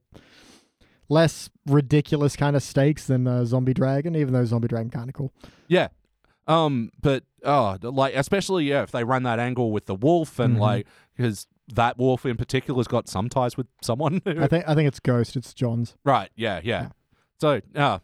[1.10, 4.16] less ridiculous kind of stakes than uh, zombie dragon.
[4.16, 5.34] Even though zombie dragon kind of cool.
[5.68, 5.88] Yeah.
[6.48, 10.56] Um, but oh, like especially yeah, if they run that angle with the wolf and
[10.58, 10.60] Mhm.
[10.60, 11.46] like because
[11.76, 14.22] that wolf in particular's got some ties with someone.
[14.26, 15.36] I think I think it's Ghost.
[15.36, 15.96] It's Jon's.
[16.04, 16.30] right?
[16.36, 16.90] Yeah, yeah.
[17.40, 18.00] So, uh,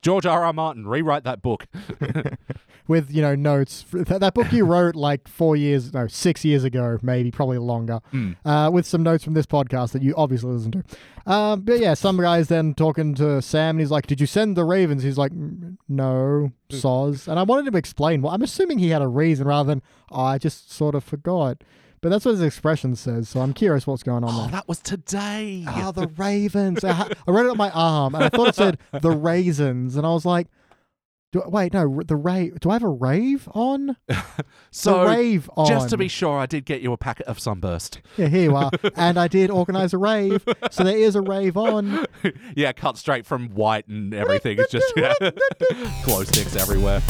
[0.00, 0.44] George R.
[0.44, 0.52] R.
[0.52, 1.66] Martin, rewrite that book.
[2.88, 3.84] with you know notes.
[3.92, 8.00] Th- that book you wrote like four years no six years ago maybe probably longer
[8.12, 8.36] Mm.
[8.44, 10.84] uh, with some notes from this podcast that you obviously listen to.
[11.32, 14.56] Um, but yeah some guys then talking to sam and he's like did you send
[14.56, 15.02] the ravens?
[15.02, 17.28] He's like "Mm, no soz.
[17.28, 19.82] And i wanted him to explain well i'm assuming he had a reason rather than
[20.10, 21.62] oh, i just sort of forgot.
[22.00, 24.50] But that's what his expression says so i'm curious what's going on Oh, there.
[24.52, 25.64] that was today.
[25.68, 26.82] Oh, the ravens!
[26.82, 26.90] I,
[27.26, 30.10] I read it on my arm, and I thought it said the raisins, and I
[30.10, 30.48] was like,
[31.32, 32.60] do, "Wait, no, the rave.
[32.60, 33.96] Do I have a rave on?
[34.70, 35.66] so, the rave on.
[35.66, 38.00] just to be sure, I did get you a packet of Sunburst.
[38.16, 38.70] yeah, here you are.
[38.96, 42.04] and I did organize a rave, so there is a rave on.
[42.54, 44.58] yeah, cut straight from white and everything.
[44.58, 45.14] It's just yeah.
[46.04, 47.00] glow sticks everywhere.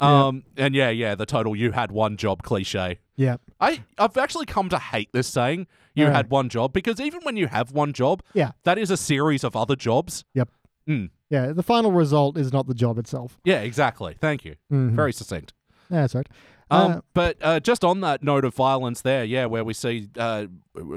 [0.00, 3.00] Um, and yeah, yeah, the total "you had one job" cliche.
[3.16, 7.20] Yeah, I I've actually come to hate this saying "you had one job" because even
[7.22, 10.24] when you have one job, yeah, that is a series of other jobs.
[10.34, 10.48] Yep.
[10.88, 11.10] Mm.
[11.30, 11.52] Yeah.
[11.52, 13.38] The final result is not the job itself.
[13.44, 14.16] Yeah, exactly.
[14.20, 14.56] Thank you.
[14.70, 14.90] Mhm.
[14.90, 15.54] Very succinct.
[15.90, 16.28] Yeah, that's right.
[16.70, 20.08] Um, Uh, but uh, just on that note of violence, there, yeah, where we see
[20.18, 20.46] uh,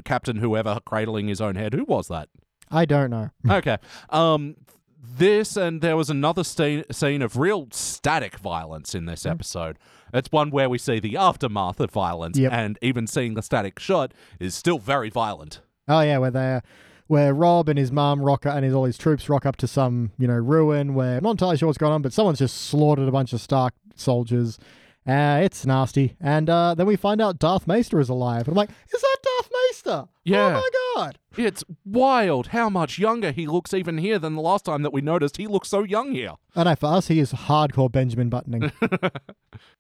[0.06, 1.74] Captain whoever cradling his own head.
[1.74, 2.30] Who was that?
[2.69, 3.30] I don't know.
[3.50, 3.78] okay.
[4.10, 4.56] Um,
[5.02, 9.78] this and there was another scene, scene of real static violence in this episode.
[10.13, 12.52] It's one where we see the aftermath of violence, Yep.
[12.54, 15.62] and even seeing the static shot is still very violent.
[15.88, 16.62] Oh yeah, where they
[17.08, 20.12] where Robb and his mum rock and his all his troops rock up to some
[20.18, 23.08] you know ruin where I'm not entirely sure what's going on, but someone's just slaughtered
[23.08, 24.58] a bunch of Stark soldiers.
[25.06, 28.56] Uh, it's nasty, and uh, then we find out Darth Maester is alive, and I'm
[28.56, 30.08] like, is that Darth Maester?
[30.24, 30.48] Yeah.
[30.48, 30.70] Oh my
[31.04, 31.20] god.
[31.36, 35.02] It's wild how much younger he looks even here than the last time that we
[35.02, 36.34] noticed he looks so young here.
[36.56, 38.72] I know for us, he is hardcore Benjamin buttoning.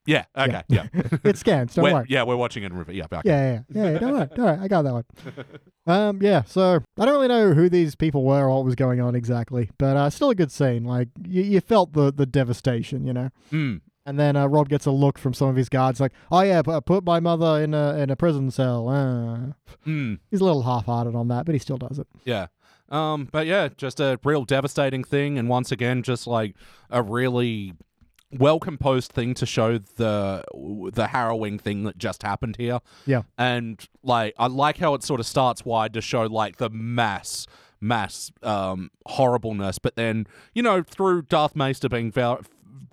[0.05, 0.87] Yeah, okay, yeah.
[1.23, 1.75] it scans.
[1.75, 2.05] Don't We're- worry.
[2.09, 2.95] yeah, we're watching it in review.
[2.95, 3.21] Yeah, okay.
[3.23, 3.99] Yeah, yeah, yeah.
[3.99, 4.57] Don't worry, don't worry.
[4.59, 5.05] I got that one.
[5.85, 6.43] Um, yeah.
[6.43, 9.69] So I don't really know who these people were or what was going on exactly,
[9.77, 10.85] but uh, still a good scene.
[10.85, 13.29] Like you, you felt the the devastation, you know.
[13.51, 13.81] Mm.
[14.05, 16.61] And then uh, Robb gets a look from some of his guards, like, "Oh yeah,
[16.61, 19.53] pu- put my mother in a in a prison cell." Uh,
[19.87, 20.19] Mm.
[20.31, 22.07] he's a little half-hearted on that, but he still does it.
[22.25, 22.47] Yeah.
[22.89, 26.55] Um, but yeah, just a real devastating thing, and once again, just like
[26.89, 27.73] a really
[28.37, 30.43] well composed thing to show the
[30.93, 32.79] the harrowing thing that just happened here.
[33.05, 33.21] Yeah.
[33.37, 37.47] And like I like how it sort of starts wide to show like the mass
[37.79, 42.11] mass um horribleness, but then, you know, through Darth Maester being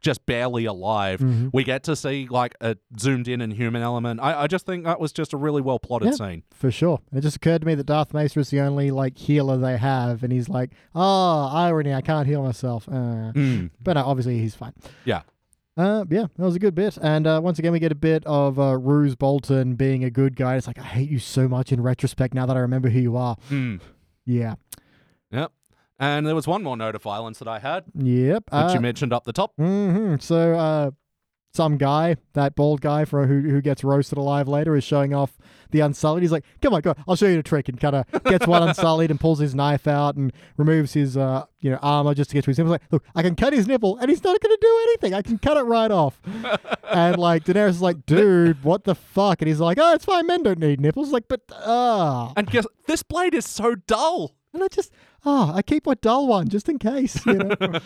[0.03, 1.51] just barely alive, Mhm.
[1.53, 4.21] we get to see like a zoomed in and human element.
[4.21, 6.15] I, I just think that was just a really well plotted Yeah.
[6.15, 6.43] scene.
[6.53, 7.01] For sure.
[7.13, 10.23] It just occurred to me that Darth Maester is the only like healer they have,
[10.23, 11.93] and he's like, "Oh, irony!
[11.95, 13.71] I can't heal myself." Uh, Mm.
[13.83, 14.73] but uh, obviously he's fine.
[15.05, 15.23] Yeah.
[15.77, 16.99] Uh, yeah, that was a good bit.
[17.01, 20.37] And uh, once again, we get a bit of uh, Roose Bolton being a good
[20.37, 20.57] guy.
[20.57, 23.17] It's like, I hate you so much in retrospect now that I remember who you
[23.17, 23.37] are.
[23.49, 23.81] Mm.
[24.27, 24.57] Yeah.
[26.01, 28.45] And there was one more note of violence that I had, Yep.
[28.47, 29.53] which Uh, you mentioned up the top.
[29.57, 30.91] hmm So, uh,
[31.53, 35.37] some guy, that bald guy for who who gets roasted alive later, is showing off
[35.73, 36.23] the Unsullied.
[36.23, 36.95] He's like, "Come on, go!
[37.09, 39.89] I'll show you the trick." And kind of gets one Unsullied and pulls his knife
[39.89, 42.73] out and removes his uh, you know armor just to get to his nipple.
[42.75, 45.13] He's like, "Look, I can cut his nipple, and he's not going to do anything.
[45.13, 46.21] I can cut it right off."
[46.93, 50.29] and like Daenerys is like, "Dude, what the fuck?" And he's like, "Oh, it's fine.
[50.29, 54.37] Men don't need nipples." Like, but ah, And guess this blade is so dull.
[54.53, 54.93] And I just,
[55.25, 57.55] oh, I keep a dull one just in case, you know.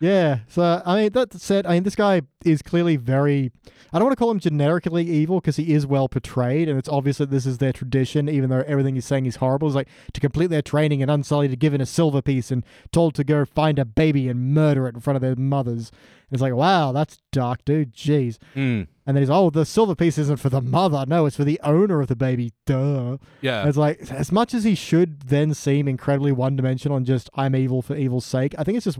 [0.00, 0.40] yeah.
[0.48, 3.50] So I mean, that said, I mean, this guy is clearly very.
[3.92, 6.88] I don't want to call him generically evil because he is well portrayed, and it's
[6.88, 9.68] obvious that this is their tradition, even though everything he's saying is horrible.
[9.68, 13.14] It's like to complete their training and unsullied to given a silver piece and told
[13.14, 15.90] to go find a baby and murder it in front of their mothers.
[16.28, 17.94] And it's like, wow, that's dark, dude.
[17.94, 18.38] Jeez.
[18.56, 18.88] Mm.
[19.06, 21.04] And then he's, oh, the silver piece isn't for the mother.
[21.06, 22.52] No, it's for the owner of the baby.
[22.66, 23.18] Duh.
[23.40, 23.68] Yeah.
[23.68, 27.54] It's like as much as he should then seem incredibly one dimensional and just I'm
[27.54, 28.56] evil for evil's sake.
[28.58, 28.98] I think it's just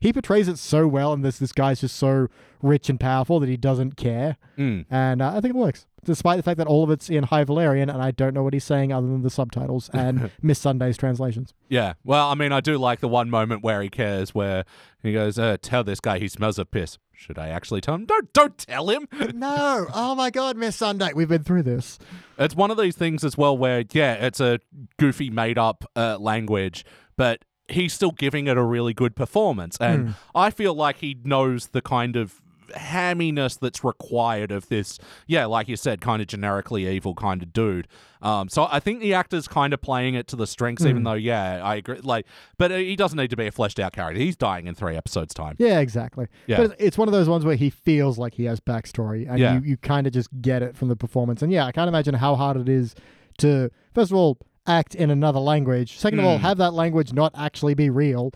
[0.00, 2.28] he portrays it so well, and this this guy's just so
[2.62, 4.84] rich and powerful that he doesn't care, Mm.
[4.90, 5.86] and uh, I think it works.
[6.04, 8.52] Despite the fact that all of it's in High Valyrian, and I don't know what
[8.54, 11.52] he's saying other than the subtitles and Missandei's translations.
[11.68, 11.94] Yeah.
[12.04, 14.64] Well, I mean, I do like the one moment where he cares, where
[15.02, 18.06] he goes, uh, "Tell this guy he smells of piss." Should I actually tell him?
[18.06, 19.08] Don't, don't tell him.
[19.34, 21.98] no, oh my God, Miss Sunday, we've been through this.
[22.38, 24.60] It's one of these things as well where, yeah, it's a
[25.00, 26.84] goofy, made up uh, language,
[27.16, 29.76] but he's still giving it a really good performance.
[29.80, 30.12] And hmm.
[30.34, 32.40] I feel like he knows the kind of
[32.76, 37.52] hamminess that's required of this, yeah, like you said, kind of generically evil kind of
[37.52, 37.88] dude.
[38.20, 41.04] Um, so I think the actor's kind of playing it to the strengths, even hmm.
[41.04, 42.00] though, yeah, I agree.
[42.00, 42.26] Like,
[42.56, 44.20] but uh, he doesn't need to be a fleshed out character.
[44.20, 45.56] He's dying in three episodes' time.
[45.58, 46.26] Yeah, exactly.
[46.46, 46.56] Yeah.
[46.56, 49.38] But it's- it's one of those ones where he feels like he has backstory, and
[49.38, 49.54] Yeah.
[49.54, 51.42] you, you kind of just get it from the performance.
[51.42, 52.94] And yeah, I can't imagine how hard it is
[53.38, 55.98] to, first of all, act in another language.
[55.98, 56.42] Second of all, Mm.
[56.42, 58.30] have that language not actually be real.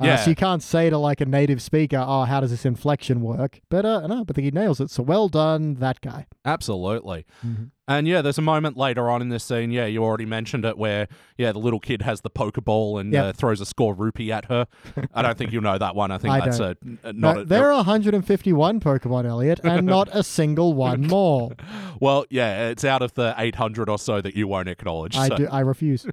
[0.00, 0.16] Uh, Yeah.
[0.16, 3.60] So you can't say to like a native speaker, "Oh, how does this inflection work?"
[3.68, 4.90] But uh, no, but he nails it.
[4.90, 6.26] So well done, that guy.
[6.44, 7.26] Absolutely.
[7.46, 7.64] Mm-hmm.
[7.88, 9.72] And yeah, there's a moment later on in this scene.
[9.72, 13.24] Yeah, you already mentioned it, where yeah, the little kid has the Pokeball and Yep.
[13.24, 14.68] uh, throws a Skorupi at her.
[15.12, 16.12] I don't think you know that one.
[16.12, 17.38] I think I that's a a- No, not.
[17.38, 21.50] a, there are 151 Pokemon, Elliot, and not a single one more.
[22.00, 25.16] well, yeah, it's out of the 800 or so that you won't acknowledge.
[25.16, 25.36] I so.
[25.36, 25.48] do.
[25.50, 26.06] I refuse.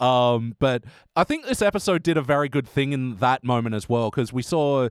[0.00, 3.86] Um, but I think this episode did a very good thing in that moment as
[3.88, 4.88] well because we saw,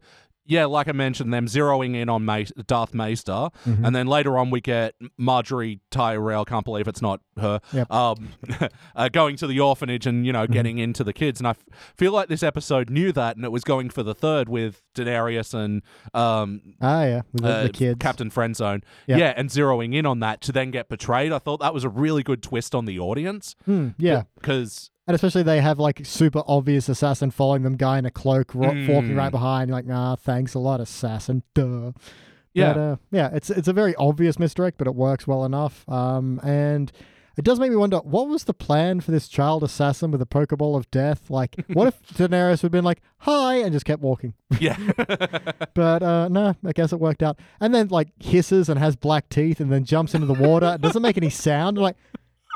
[0.49, 3.85] yeah, like I mentioned, them zeroing in on Mace, Darth Maester, Mm-hmm.
[3.85, 6.43] and then later on we get Margaery Tyrell.
[6.43, 7.61] Can't believe it's not her.
[7.71, 7.87] Yep.
[7.87, 8.61] Mm-hmm.
[8.61, 11.51] Um, uh, going to the orphanage and you know getting into the kids, and I
[11.51, 11.63] f-
[11.95, 15.53] feel like this episode knew that, and it was going for the third with Daenerys
[15.53, 15.81] and
[16.13, 17.97] um, Ah, yeah, with the, uh, the kids.
[17.99, 18.81] Captain Friendzone.
[19.07, 19.19] Yep.
[19.19, 21.31] Yeah, and zeroing in on that to then get betrayed.
[21.31, 23.55] I thought that was a really good twist on the audience.
[23.65, 24.23] Hmm, yeah.
[24.35, 28.53] Because And especially they have like super obvious assassin following them, guy in a cloak
[28.53, 28.87] ro- Mm.
[28.93, 29.67] walking right behind.
[29.69, 31.41] You're like, nah, thanks a lot, assassin.
[31.55, 31.93] Duh.
[32.53, 32.73] Yeah.
[32.73, 33.29] But, uh, yeah.
[33.33, 35.83] It's it's a very obvious misdirect, but it works well enough.
[35.89, 36.91] Um, and
[37.37, 40.27] it does make me wonder what was the plan for this child assassin with a
[40.27, 41.29] pokeball of death?
[41.31, 44.35] Like, what if Daenerys would have been like, "Hi," and just kept walking?
[44.59, 44.77] yeah.
[45.73, 47.39] But uh, no, I guess it worked out.
[47.59, 50.73] And then like hisses and has black teeth, and then jumps into the water.
[50.75, 51.77] it doesn't make any sound.
[51.79, 51.95] Like,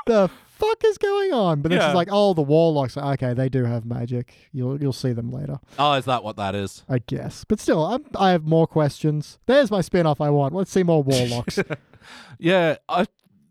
[0.06, 0.30] the
[0.68, 1.60] fuck is going on?
[1.62, 1.88] But then Yeah.
[1.88, 2.96] she's like, oh, the warlocks.
[2.96, 4.34] Okay, they do have magic.
[4.52, 6.84] You'll you'll see them later, oh, is that what that is?
[6.88, 7.44] I guess.
[7.44, 9.38] But still, I'm, I have more questions.
[9.46, 10.54] There's my spin-off I want.
[10.54, 11.58] Let's see more warlocks.
[12.38, 13.06] Yeah, I,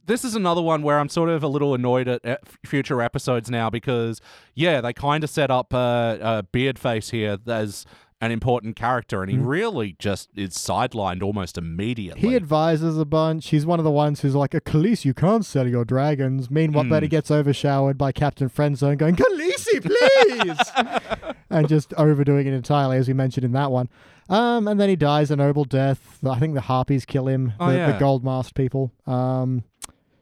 [0.06, 3.50] this is another one where I'm sort of a little annoyed at uh, future episodes
[3.50, 4.22] now because,
[4.54, 7.86] yeah, they kind of set up uh, uh, Beardface here as
[8.24, 12.22] an important character, and he really just is sidelined almost immediately.
[12.30, 13.50] he advises a bunch.
[13.50, 16.50] He's one of the ones who's like, A Khaleesi, you can't sell your dragons.
[16.50, 16.90] Meanwhile, Hmm.
[16.90, 21.34] but he gets overshowered by Captain Friendzone going, Khaleesi, please!
[21.50, 23.90] and just overdoing it entirely, as we mentioned in that one.
[24.30, 26.20] Um, and then he dies a noble death.
[26.26, 27.92] I think the harpies kill him, Oh, the, yeah.
[27.92, 28.94] the gold masked people.
[29.06, 29.64] Um,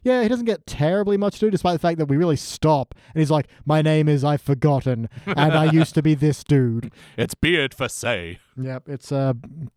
[0.04, 2.96] yeah, he doesn't get terribly much to do, despite the fact that we really stop.
[3.14, 6.92] And he's like, My name is I've forgotten, and I used to be this dude.
[7.18, 8.40] it's Beard for say.
[8.60, 9.34] Yep, it's uh,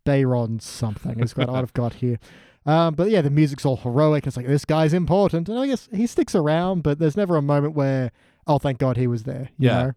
[0.06, 2.18] Bayron something is what I've got here.
[2.66, 4.26] Um, but yeah, the music's all heroic.
[4.26, 5.50] It's like, this guy's important.
[5.50, 8.10] And I guess he sticks around, but there's never a moment where,
[8.46, 9.50] oh, thank God he was there.
[9.58, 9.90] You Yeah.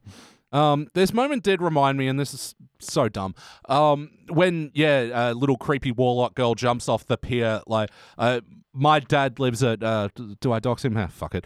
[0.51, 0.59] know?
[0.59, 3.35] Um, this moment did remind me, and this is so dumb.
[3.69, 7.61] Um, when yeah, a little creepy warlock girl jumps off the pier.
[7.67, 8.41] Like, uh,
[8.77, 9.83] my dad lives at.
[9.83, 10.09] Uh,
[10.39, 10.95] do I dox him?
[10.97, 11.45] Ah, fuck it.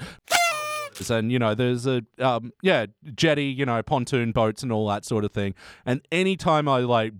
[1.09, 5.05] And you know, there's a um, yeah jetty, you know, pontoon boats and all that
[5.05, 5.55] sort of thing.
[5.85, 7.13] And anytime I like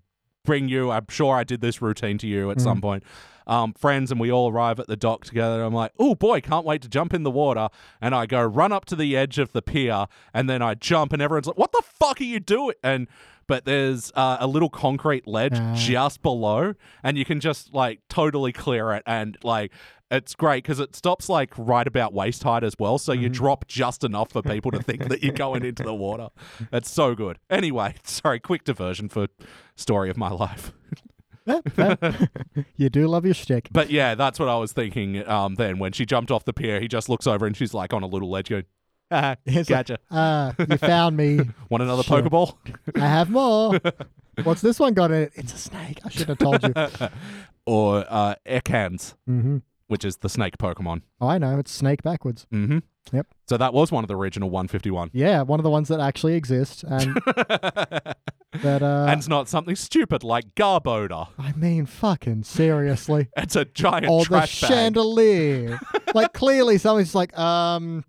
[0.44, 3.04] bring you, I'm sure I did this routine to you at some point.
[3.48, 5.64] Um, friends and we all arrive at the dock together.
[5.64, 7.70] I'm like, oh boy, can't wait to jump in the water.
[8.00, 11.12] And I go run up to the edge of the pier, and then I jump,
[11.12, 12.76] and everyone's like, what the fuck are you doing?
[12.84, 13.08] And
[13.52, 15.76] but there's uh, a little concrete ledge Ah.
[15.76, 19.74] just below, and you can just like totally clear it, and like
[20.10, 23.68] it's great because it stops like right about waist height as well, so you drop
[23.68, 26.30] just enough for people to think that you're going into the water.
[26.72, 27.40] It's so good.
[27.50, 29.28] Anyway, sorry, quick diversion for
[29.76, 30.72] story of my life.
[32.78, 33.70] You do love your shtick.
[33.72, 35.28] But yeah, that's what I was thinking.
[35.28, 37.94] Um, then when she jumped off the pier, he just looks over and she's like
[37.94, 38.66] on a little ledge going,
[39.12, 40.00] ah, It's like, gotcha.
[40.10, 41.38] Ah, you found me.
[41.70, 42.04] Want another.
[42.04, 42.56] Pokeball?
[42.96, 43.80] I have more.
[44.44, 45.32] What's this one got in it?
[45.36, 46.00] It's a snake.
[46.06, 46.74] I should have told you.
[47.66, 49.58] or uh, Ekans, hmm
[49.92, 51.02] which is the snake Pokemon.
[51.20, 51.60] Oh, I know.
[51.60, 52.48] It's snake backwards.
[52.54, 52.78] Mm-hmm.
[53.12, 53.28] Yep.
[53.50, 55.10] So that was one of the original 151.
[55.12, 56.82] Yeah, one of the ones that actually exists.
[56.88, 61.28] And that, uh, and it's not something stupid like Garbodor.
[61.38, 63.28] I mean, fucking seriously.
[63.36, 64.48] It's a giant or the bag.
[64.48, 65.78] chandelier.
[66.14, 68.06] like clearly someone's like, um,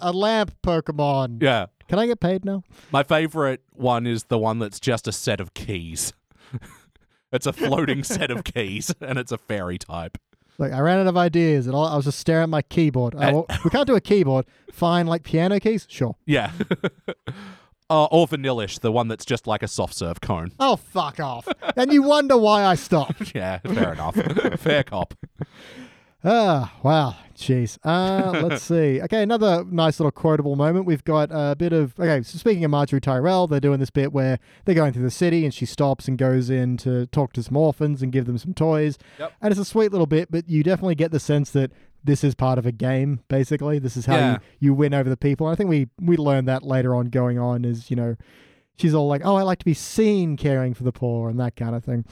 [0.00, 1.42] a lamp Pokemon.
[1.42, 1.66] Yeah.
[1.88, 2.62] Can I get paid now?
[2.92, 6.12] My favorite one is the one that's just a set of keys.
[7.32, 10.16] it's a floating set of keys, and it's a fairy type.
[10.58, 13.14] Like I ran out of ideas, and all, I was just staring at my keyboard.
[13.16, 14.44] Oh, well, we can't do a keyboard.
[14.70, 16.16] Fine, like piano keys, sure.
[16.26, 16.52] Yeah.
[17.90, 20.52] uh, or Vanillish, the one that's just like a soft serve cone.
[20.60, 21.48] Oh, fuck off.
[21.76, 23.34] and you wonder why I stopped.
[23.34, 24.14] Yeah, fair enough.
[24.60, 25.14] fair cop.
[26.22, 27.16] Ah, wow.
[27.34, 27.78] Jeez.
[27.82, 29.00] Uh, let's see.
[29.00, 30.84] Okay, another nice little quotable moment.
[30.84, 31.98] We've got a bit of.
[31.98, 35.10] Okay, so speaking of Margaery Tyrell, they're doing this bit where they're going through the
[35.10, 38.36] city and she stops and goes in to talk to some orphans and give them
[38.36, 38.98] some toys.
[39.18, 39.32] Yep.
[39.40, 41.72] And it's a sweet little bit, but you definitely get the sense that
[42.04, 43.78] this is part of a game, basically.
[43.78, 44.32] This is how Yeah.
[44.32, 45.46] you, you win over the people.
[45.46, 48.16] And I think we, we learned that later on going on is, you know,
[48.76, 51.56] she's all like, oh, I like to be seen caring for the poor and that
[51.56, 52.04] kind of thing.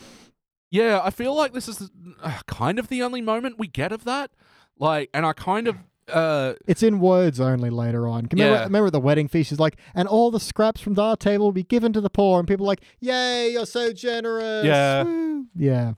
[0.71, 1.91] Yeah, I feel like this is
[2.23, 4.31] uh, kind of the only moment we get of that.
[4.79, 5.77] Like, and I kind of,
[6.13, 8.29] uh, It's in words only later on.
[8.31, 8.65] Remember, Yeah.
[8.65, 11.63] remember the wedding feast, she's like, and all the scraps from our table will be
[11.65, 12.39] given to the poor.
[12.39, 14.65] And people are like, yay, you're so generous.
[14.67, 15.03] Yeah.
[15.05, 15.95] Woo." Yeah.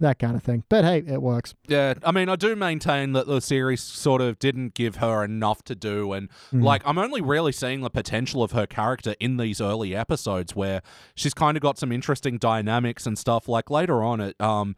[0.00, 0.64] That kind of thing.
[0.70, 1.54] But hey, it works.
[1.68, 5.62] yeah, I mean, I do maintain that the series sort of didn't give her enough
[5.64, 6.12] to do.
[6.14, 6.62] And, Mm.
[6.64, 10.80] like, I'm only really seeing the potential of her character in these early episodes where
[11.14, 13.46] she's kind of got some interesting dynamics and stuff.
[13.46, 14.74] Like, later on, it, um,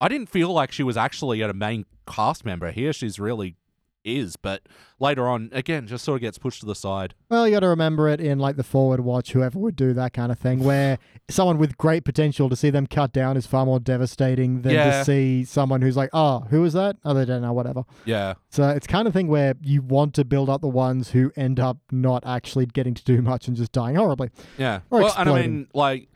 [0.00, 2.70] I didn't feel like she was actually a main cast member.
[2.70, 3.56] Here, she's really
[4.04, 4.62] is, but
[5.00, 7.14] later on, again, just sort of gets pushed to the side.
[7.28, 10.12] Well, you got to remember it in like the forward watch, whoever would do that
[10.12, 13.64] kind of thing, where someone with great potential to see them cut down is far
[13.66, 14.98] more devastating than Yeah.
[14.98, 16.96] to see someone who's like, oh, who was that?
[17.04, 17.84] Oh, they don't know, whatever.
[18.04, 18.34] Yeah.
[18.50, 21.58] So it's kind of thing where you want to build up the ones who end
[21.58, 24.30] up not actually getting to do much and just dying horribly.
[24.58, 24.80] Yeah.
[24.90, 26.08] Or well, and I mean, like,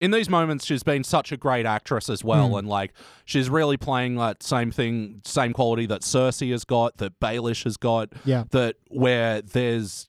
[0.00, 2.58] in these moments, she's been such a great actress as well, Mm.
[2.60, 2.92] and like,
[3.24, 7.76] she's really playing that same thing, same quality that Cersei has got, that Baelish has
[7.76, 8.44] got, Yeah.
[8.50, 10.08] that where there's,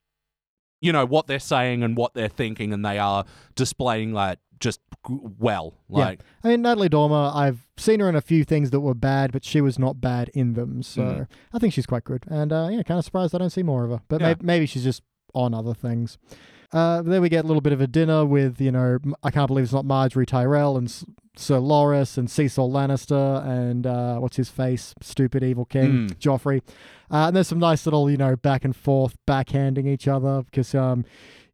[0.82, 3.24] you know, what they're saying and what they're thinking, and they are
[3.56, 4.80] displaying that just
[5.40, 5.76] well.
[5.88, 6.26] Like, yeah.
[6.44, 9.46] I mean, Natalie Dormer, I've seen her in a few things that were bad, but
[9.46, 10.82] she was not bad in them.
[10.84, 11.28] So Mm.
[11.54, 12.24] I think she's quite good.
[12.28, 14.02] And uh, yeah, kind of surprised I don't see more of her.
[14.08, 14.28] But Yeah.
[14.30, 16.18] maybe, maybe she's just on other things.
[16.74, 19.48] Uh, then we get a little bit of a dinner with, you know, I can't
[19.48, 21.06] believe it's not Margaery Tyrell and S-
[21.38, 24.94] Sir Loras and Cersei Lannister and uh, what's his face?
[25.02, 26.16] Stupid evil king, Mm.
[26.16, 26.62] Joffrey.
[27.10, 30.76] Uh, and there's some nice little, you know, back and forth, backhanding each other because,
[30.76, 31.06] um,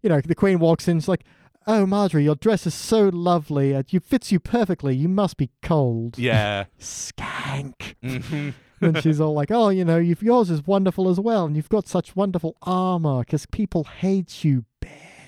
[0.02, 1.24] you know, the Queen walks in, she's like,
[1.66, 3.72] Oh, Margaery, your dress is so lovely.
[3.72, 4.96] It fits you perfectly.
[4.98, 6.18] You must be cold.
[6.18, 6.66] yeah.
[6.80, 7.96] Skank.
[8.04, 8.50] hmm
[8.82, 11.70] and she's all like, "Oh, you know, you've, yours is wonderful as well, and you've
[11.70, 14.73] got such wonderful armor because people hate you, bitch."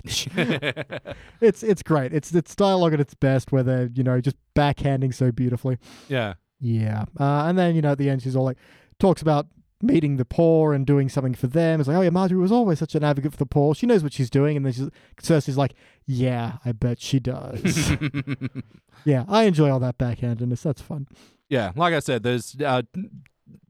[1.42, 2.14] it's it's great.
[2.14, 5.78] It's it's dialogue at its best, where they're you know just backhanding so beautifully.
[6.08, 6.34] yeah.
[6.62, 8.58] Yeah, uh, and then you know at the end she's all like,
[8.98, 9.48] talks about
[9.82, 11.80] meeting the poor and doing something for them.
[11.82, 13.76] It's like, oh yeah, Margaery was always such an advocate for the poor.
[13.76, 14.90] She knows what she's doing, and then she's
[15.22, 15.74] Cersei's like,
[16.06, 17.92] yeah, I bet she does.
[19.06, 20.62] yeah, I enjoy all that backhandedness.
[20.64, 21.08] That's fun.
[21.50, 22.84] Yeah, like I said, there's uh,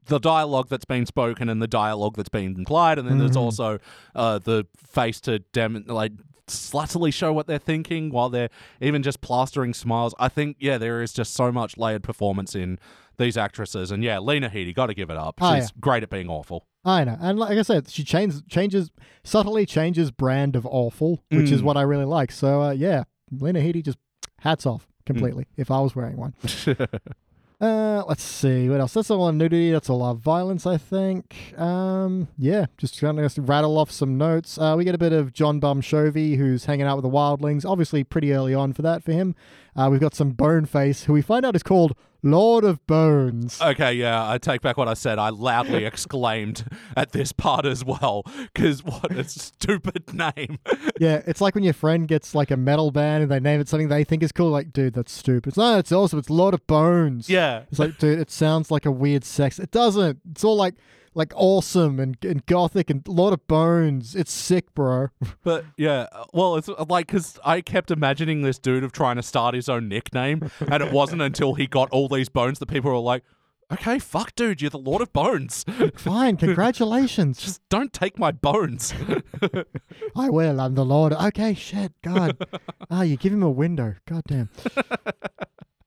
[0.06, 3.40] the dialogue that's been spoken and the dialogue that's been implied, and then there's Mhm.
[3.40, 3.78] also
[4.14, 6.12] uh, the face to dem like
[6.48, 10.14] sluttily show what they're thinking while they're even just plastering smiles.
[10.18, 12.78] I think yeah, there is just so much layered performance in
[13.18, 15.36] these actresses, and yeah, Lena Headey, got to give it up.
[15.40, 15.80] Oh, She's yeah.
[15.80, 16.66] great at being awful.
[16.84, 18.90] I know, and like I said, she changes changes
[19.24, 21.64] subtly changes brand of awful, which is Mm.
[21.64, 22.30] what I really like.
[22.30, 23.98] So uh, yeah, Lena Headey just
[24.40, 25.46] hats off completely.
[25.56, 26.34] If I was wearing one,
[27.60, 28.92] uh, let's see what else.
[28.92, 29.72] That's all on nudity.
[29.72, 31.54] That's all our violence, I think.
[31.58, 34.58] Um, yeah, just trying to rattle off some notes.
[34.58, 37.64] Uh, we get a bit of John Bum Chovy, who's hanging out with the wildlings.
[37.64, 39.34] Obviously, pretty early on for that for him.
[39.76, 43.60] Uh, we've got some Boneface, who we find out is called Lord of Bones.
[43.60, 45.18] okay, yeah, I take back what I said.
[45.18, 46.64] I loudly exclaimed
[46.96, 50.58] at this part as well because what a stupid name.
[50.98, 53.68] Yeah, it's like when your friend gets like a metal band and they name it
[53.68, 54.48] something they think is cool.
[54.48, 55.48] Like, dude, that's stupid.
[55.50, 56.18] It's, no, it's awesome.
[56.18, 57.28] It's Lord of Bones.
[57.28, 59.58] yeah, It's like, dude, it sounds like a weird sex.
[59.58, 60.20] It doesn't.
[60.30, 60.74] It's all like
[61.16, 64.14] like awesome and, and gothic and a lot of Bones.
[64.14, 65.08] It's sick, bro.
[65.42, 69.16] But yeah, uh, well, it's uh, like because I kept imagining this dude of trying
[69.16, 72.66] to start his own nickname, and it wasn't until he got all these bones that
[72.66, 73.22] people were like,
[73.72, 75.64] "Okay, fuck, dude, you're the Lord of Bones.
[75.96, 77.40] Fine, congratulations.
[77.40, 78.92] Just don't take my bones."
[80.16, 80.60] I will.
[80.60, 81.12] I'm the Lord.
[81.12, 81.92] Okay, shit.
[82.02, 82.36] God.
[82.90, 83.94] Ah, you give him a window.
[84.06, 84.50] God damn.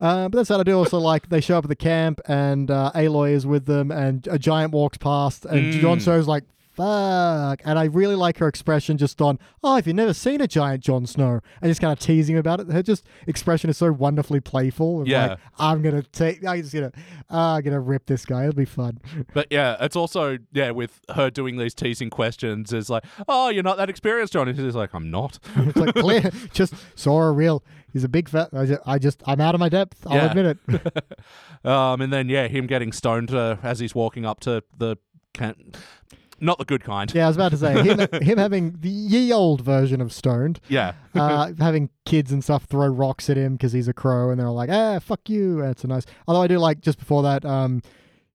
[0.02, 1.28] Uh, but that's what I do also like.
[1.30, 4.72] They show up at the camp and uh, Aloy is with them, and a giant
[4.72, 5.82] walks past, and Mm.
[5.82, 6.46] Jon Snow's like,
[6.84, 10.48] "Fuck!" And I really like her expression, just on, "Oh, if you've never seen a
[10.48, 12.72] giant Jon Snow," and just kind of teasing him about it.
[12.72, 15.08] Her just expression is so wonderfully playful.
[15.08, 15.28] Yeah.
[15.28, 16.46] like, I'm gonna take.
[16.46, 16.92] I'm just gonna.
[17.32, 18.44] Uh, I'm gonna rip this guy.
[18.44, 19.00] It'll be fun.
[19.34, 23.64] but yeah, it's also yeah with her doing these teasing questions is like, "Oh, you're
[23.64, 26.32] not that experienced, Jon." And she's like, "I'm not." it's like clear.
[26.54, 27.64] just saw a real.
[27.92, 28.50] He's a big fat.
[28.54, 30.06] I just, I just I'm out of my depth.
[30.06, 30.30] I'll Yeah.
[30.32, 31.16] admit it.
[31.66, 34.98] um, and then yeah, him getting stoned uh, as he's walking up to the
[35.34, 35.74] can-
[36.42, 37.14] not the good kind.
[37.14, 40.60] Yeah, I was about to say him, him having the ye old version of stoned,
[40.70, 40.94] Yeah.
[41.16, 44.48] uh, having kids and stuff throw rocks at him because he's a crow, and they're
[44.48, 46.06] all like, "Ah, fuck you." It's a nice.
[46.28, 47.82] Although I do like just before that, um,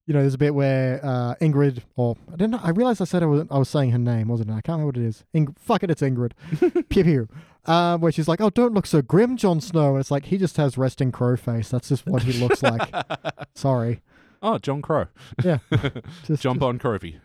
[0.06, 3.06] you know, there's a bit where uh, Ingrid, or I didn't know, I realized I
[3.06, 4.58] said I was, I was saying her name, wasn't I?
[4.58, 5.24] I can't remember what it is.
[5.32, 6.32] Ing- fuck it, it's Ingrid.
[6.90, 7.28] pew pew.
[7.66, 9.92] Um, where she's like, oh, don't look so grim, Jon Snow.
[9.92, 11.70] And it's like, he just has resting crow face.
[11.70, 12.92] That's just what he looks like.
[13.54, 14.02] Sorry.
[14.44, 15.06] Oh, John Crow.
[15.42, 15.58] Yeah.
[16.26, 17.18] Just, Jump on Crovey.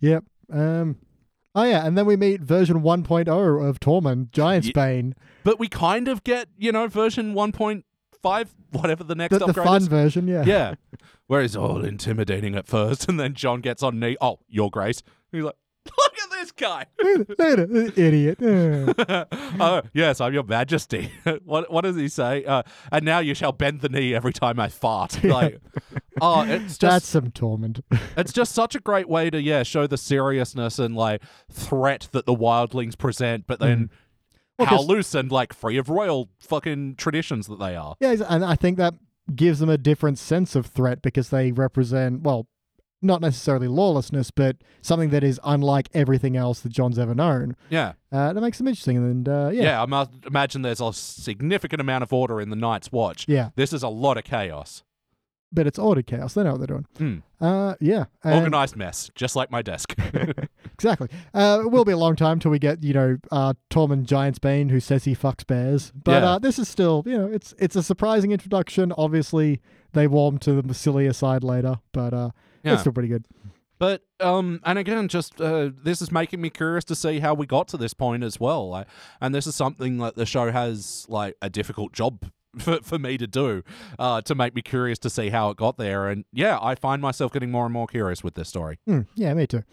[0.00, 0.24] Yep.
[0.50, 0.96] Um,
[1.54, 1.86] oh, yeah.
[1.86, 5.10] And then we meet version 1.0 of Tormund, Giant Spain.
[5.10, 5.14] Bane.
[5.44, 9.66] But we kind of get, you know, version 1.5, whatever the next The, the upgrade
[9.66, 9.88] fun is.
[9.88, 10.44] version, yeah.
[10.46, 10.74] Yeah.
[11.26, 14.16] Where he's all intimidating at first, and then Jon gets on knee.
[14.22, 15.02] Oh, your grace.
[15.32, 15.54] He's like,
[16.44, 16.86] this guy.
[17.02, 18.38] Look at it, idiot.
[19.04, 19.24] Uh.
[19.60, 21.10] oh, yes, I'm your majesty.
[21.44, 22.44] what what does he say?
[22.44, 25.22] Uh, and now you shall bend the knee every time I fart.
[25.24, 25.60] Like,
[26.20, 27.80] oh, it's just That's some torment.
[28.16, 32.26] it's just such a great way to yeah show the seriousness and like threat that
[32.26, 33.90] the wildlings present, but then Mm.
[34.56, 37.96] Well, how loose and like free of royal fucking traditions that they are.
[37.98, 38.94] Yeah, and I think that
[39.34, 42.46] gives them a different sense of threat because they represent, well,
[43.04, 47.54] not necessarily lawlessness, but something that is unlike everything else that Jon's ever known.
[47.70, 49.82] Yeah, Uh, that makes them interesting, and uh, yeah, yeah.
[49.82, 53.26] I must imagine there's a significant amount of order in the Night's Watch.
[53.28, 54.82] yeah, This is a lot of chaos.
[55.52, 56.34] but it's ordered chaos.
[56.34, 56.86] They know what they're doing.
[56.98, 57.18] Hmm.
[57.44, 59.94] Uh, yeah, and- Organized mess, just like my desk.
[60.74, 61.08] exactly.
[61.32, 64.38] Uh, it will be a long time till we get you know uh, Tormund Giant's
[64.38, 66.30] Bane who says he fucks bears, but Yeah.
[66.32, 68.92] uh, this is still you know it's it's a surprising introduction.
[68.96, 69.60] Obviously,
[69.92, 72.30] they warm to the sillier side later, but uh,
[72.64, 72.72] Yeah.
[72.72, 73.24] it's still pretty good.
[73.78, 77.46] But um, and again, just uh, this is making me curious to see how we
[77.46, 78.68] got to this point as well.
[78.68, 78.86] Like,
[79.20, 83.18] and this is something that the show has like a difficult job for, for me
[83.18, 83.62] to do,
[83.98, 86.08] uh, to make me curious to see how it got there.
[86.08, 88.78] And yeah, I find myself getting more and more curious with this story.
[88.86, 89.64] Hmm, yeah, me too.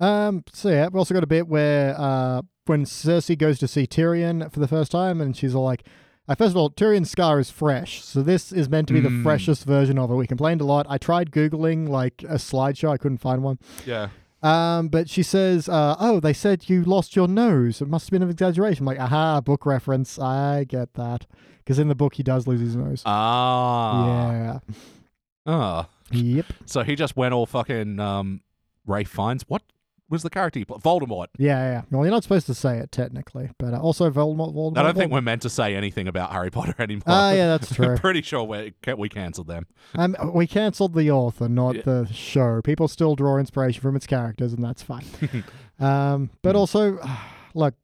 [0.00, 3.86] Um, so yeah, we also got a bit where uh, when Cersei goes to see
[3.86, 5.86] Tyrion for the first time, and she's all like,
[6.28, 9.08] uh, first of all, Tyrion's scar is fresh, so this is meant to be the
[9.08, 9.22] Mm.
[9.22, 10.14] freshest version of it.
[10.14, 10.86] We complained a lot.
[10.88, 13.58] I tried googling like a slideshow, I couldn't find one.
[13.86, 14.08] Yeah,
[14.42, 17.80] Um, but she says, uh, "Oh, they said you lost your nose.
[17.80, 20.18] It must have been an exaggeration." I'm like, aha, book reference.
[20.18, 21.24] I get that
[21.58, 23.02] because in the book he does lose his nose.
[23.06, 24.58] ah, yeah.
[25.46, 25.88] ah.
[26.10, 26.46] Yep.
[26.66, 28.42] So he just went all fucking um,
[28.86, 29.44] Ralph Fiennes.
[29.48, 29.62] What
[30.14, 30.58] was the character?
[30.60, 30.80] He played?
[30.80, 31.26] Voldemort.
[31.36, 31.82] Yeah, yeah.
[31.90, 34.54] Well, you're not supposed to say it technically, but uh, also Voldemort.
[34.54, 35.14] Voldemort I don't think Voldemort.
[35.14, 37.02] we're meant to say anything about Harry Potter anymore.
[37.06, 37.88] Ah, yeah, that's true.
[37.90, 39.66] I'm pretty sure we we cancelled them.
[39.96, 41.82] Um, we cancelled the author, not Yeah.
[41.84, 42.62] the show.
[42.62, 45.04] People still draw inspiration from its characters, and that's fine.
[45.78, 46.34] um, Hmm.
[46.42, 46.98] but also,
[47.54, 47.74] look,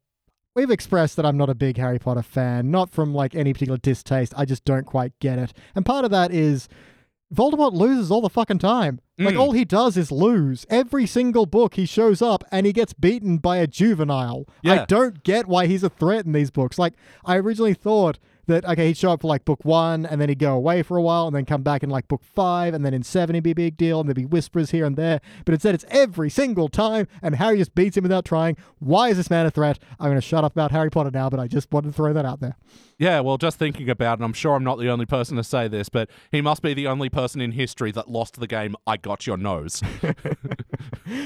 [0.55, 3.77] we've expressed that I'm not a big Harry Potter fan, not from like any particular
[3.77, 4.33] distaste.
[4.35, 6.67] I just don't quite get it, and part of that is
[7.33, 8.99] Voldemort loses all the fucking time.
[9.23, 9.39] Like Mm.
[9.39, 10.65] all he does is lose.
[10.69, 14.45] Every single book he shows up and he gets beaten by a juvenile.
[14.81, 16.79] I don't get why he's a threat in these books.
[16.79, 16.93] Like
[17.25, 18.17] I originally thought
[18.47, 20.97] that okay, he'd show up for like book one and then he'd go away for
[20.97, 23.43] a while and then come back in like book five and then in seven he'd
[23.43, 25.21] be a big deal and there'd be whispers here and there.
[25.45, 28.57] But instead it's every single time and Harry just beats him without trying.
[28.79, 29.79] Why is this man a threat?
[29.99, 32.25] I'm gonna shut up about Harry Potter now, but I just wanted to throw that
[32.25, 32.57] out there.
[32.97, 35.67] Yeah, well, just thinking about it, I'm sure I'm not the only person to say
[35.67, 38.75] this, but he must be the only person in history that lost the game.
[38.85, 39.81] I got your nose.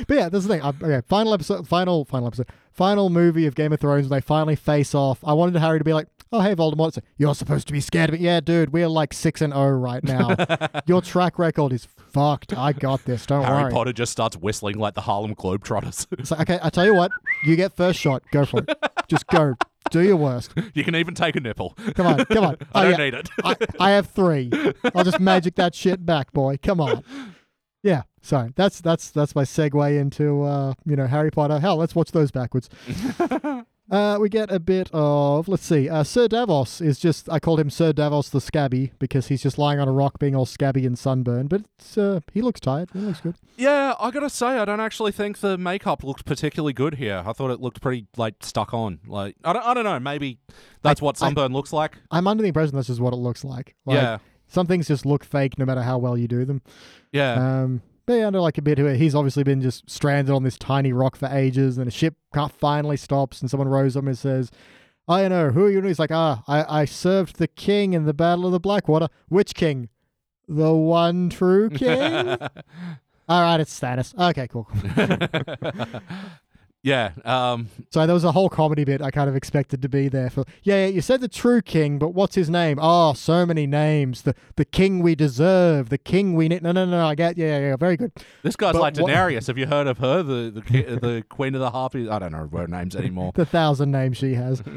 [0.07, 0.61] But yeah, that's the thing.
[0.63, 4.09] Okay, final episode, final, final episode, final movie of Game of Thrones.
[4.09, 5.19] They finally face off.
[5.23, 8.15] I wanted Harry to be like, "Oh, hey, Voldemort, you're supposed to be scared of
[8.15, 10.35] it." Yeah, dude, we're like six and zero right now.
[10.87, 12.57] Your track record is fucked.
[12.57, 13.25] I got this.
[13.25, 13.47] Don't worry.
[13.49, 13.71] Harry worry.
[13.71, 16.07] Potter just starts whistling like the Harlem Globetrotters.
[16.19, 17.11] It's like, okay, I tell you what,
[17.45, 18.23] you get first shot.
[18.31, 18.69] Go for it.
[19.07, 19.55] Just go.
[19.91, 20.51] Do your worst.
[20.73, 21.77] you can even take a nipple.
[21.93, 22.57] Come on, come on.
[22.73, 23.05] I Oh, don't yeah.
[23.05, 23.29] need it.
[23.43, 24.51] I, I have three.
[24.95, 26.57] I'll just magic that shit back, boy.
[26.63, 27.03] Come on.
[27.83, 28.51] Yeah, sorry.
[28.55, 31.59] That's that's that's my segue into uh, you know, Harry Potter.
[31.59, 32.67] Hell, let's watch those backwards.
[33.91, 35.87] Uh, we get a bit of let's see.
[35.89, 39.57] Uh, Sir Davos is just I called him Sir Davos the Scabby because he's just
[39.57, 42.89] lying on a rock being all scabby and sunburned, but it's, uh, he looks tired.
[42.93, 43.35] He looks good.
[43.57, 47.23] yeah, I gotta say, I don't actually think the makeup looked particularly good here.
[47.25, 48.99] I thought it looked pretty like stuck on.
[49.07, 49.99] Like I don't, I don't know.
[49.99, 50.39] Maybe
[50.81, 51.97] that's what I- sunburn looks like.
[52.11, 53.75] I'm under the impression that's just what it looks like.
[53.85, 54.17] like yeah,
[54.47, 56.61] Some things just look fake no matter how well you do them.
[57.11, 57.33] yeah.
[57.63, 60.93] Um, I know like a bit where he's obviously been just stranded on this tiny
[60.93, 62.15] rock for ages, and a ship
[62.59, 64.51] finally stops, and someone rows him and says,
[65.07, 67.93] "I don't know who are you?" And he's like, "Ah, I, I served the king
[67.93, 69.07] in the Battle of the Blackwater.
[69.29, 69.89] Which king?
[70.47, 72.37] The one true king."
[73.27, 74.13] All right, it's Stannis.
[74.19, 74.69] Okay, cool.
[76.85, 77.11] yeah.
[77.25, 77.67] Um.
[77.89, 80.45] So there was a whole comedy bit I kind of expected to be there for.
[80.63, 82.77] Yeah, yeah, you said the true king, but what's his name?
[82.81, 84.21] Oh, so many names.
[84.21, 85.89] The the king we deserve.
[85.89, 86.61] The king we need.
[86.61, 87.05] No, no, no.
[87.05, 87.37] I get.
[87.37, 87.75] Yeah, yeah, yeah.
[87.75, 88.11] Very good.
[88.43, 90.21] This guy's But like what- Have you heard of her?
[90.23, 92.07] The the the Queen of the Harpies.
[92.07, 93.31] I don't know her names anymore.
[93.35, 94.61] the thousand names she has.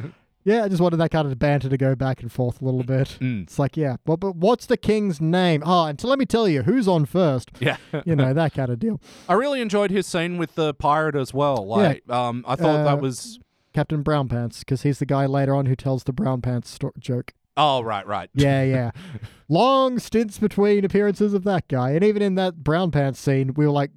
[0.49, 2.83] Yeah, I just wanted that kind of banter to go back and forth a little
[2.83, 3.19] bit.
[3.21, 3.43] Mm.
[3.43, 5.63] It's like, yeah, well, but what's the king's name?
[5.67, 7.51] Oh, and so let me tell you, who's on first?
[7.61, 7.77] Yeah.
[8.07, 9.01] You know, that kind of deal.
[9.29, 11.67] I really enjoyed his scene with the pirate as well.
[11.67, 13.39] Like, um, I thought Uh, that was.
[13.75, 16.93] Captain Brown Pants, because he's the guy later on who tells the Brown Pants sto-
[16.99, 17.35] joke.
[17.57, 18.31] Oh, right, right.
[18.35, 18.91] Yeah, yeah.
[19.49, 21.91] Long stints between appearances of that guy.
[21.91, 23.91] And even in that Brown Pants scene, we were like,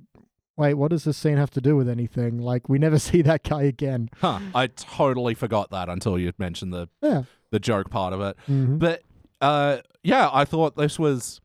[0.62, 2.38] wait, what does this scene have to do with anything?
[2.40, 4.10] Like, we never see that guy again.
[4.20, 4.40] Huh.
[4.56, 7.24] I totally forgot that until you mentioned the Yeah.
[7.52, 8.38] the joke part of it.
[8.50, 8.80] Mhm.
[8.80, 9.02] But
[9.42, 11.42] uh, yeah, I thought this was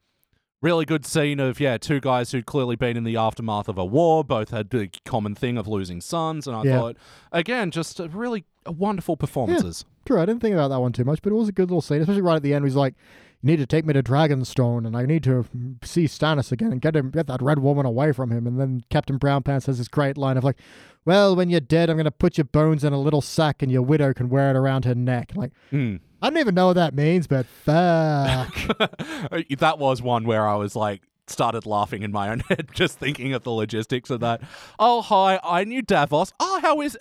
[0.62, 3.84] really good scene of yeah two guys who'd clearly been in the aftermath of a
[3.84, 4.22] war.
[4.24, 6.78] Both had the common thing of losing sons, and I Yeah.
[6.78, 6.96] thought
[7.32, 9.84] again just a really wonderful performances.
[10.04, 11.80] True, I didn't think about that one too much, but it was a good little
[11.80, 12.62] scene, especially right at the end.
[12.62, 12.94] Where he's like,
[13.42, 15.46] "You need to take me to Dragonstone, and I need to
[15.82, 18.82] see Stannis again and get him, get that red woman away from him." And then
[18.90, 20.58] Captain Brownpants has this great line of like,
[21.04, 23.70] "Well, when you're dead, I'm going to put your bones in a little sack, and
[23.70, 26.00] your widow can wear it around her neck." Like, Mm.
[26.22, 28.54] I don't even know what that means, but fuck.
[29.58, 33.32] that was one where I was like started laughing in my own head just thinking
[33.34, 34.40] of the logistics of that.
[34.78, 36.32] Oh hi, I knew Davos.
[36.40, 36.96] Oh how is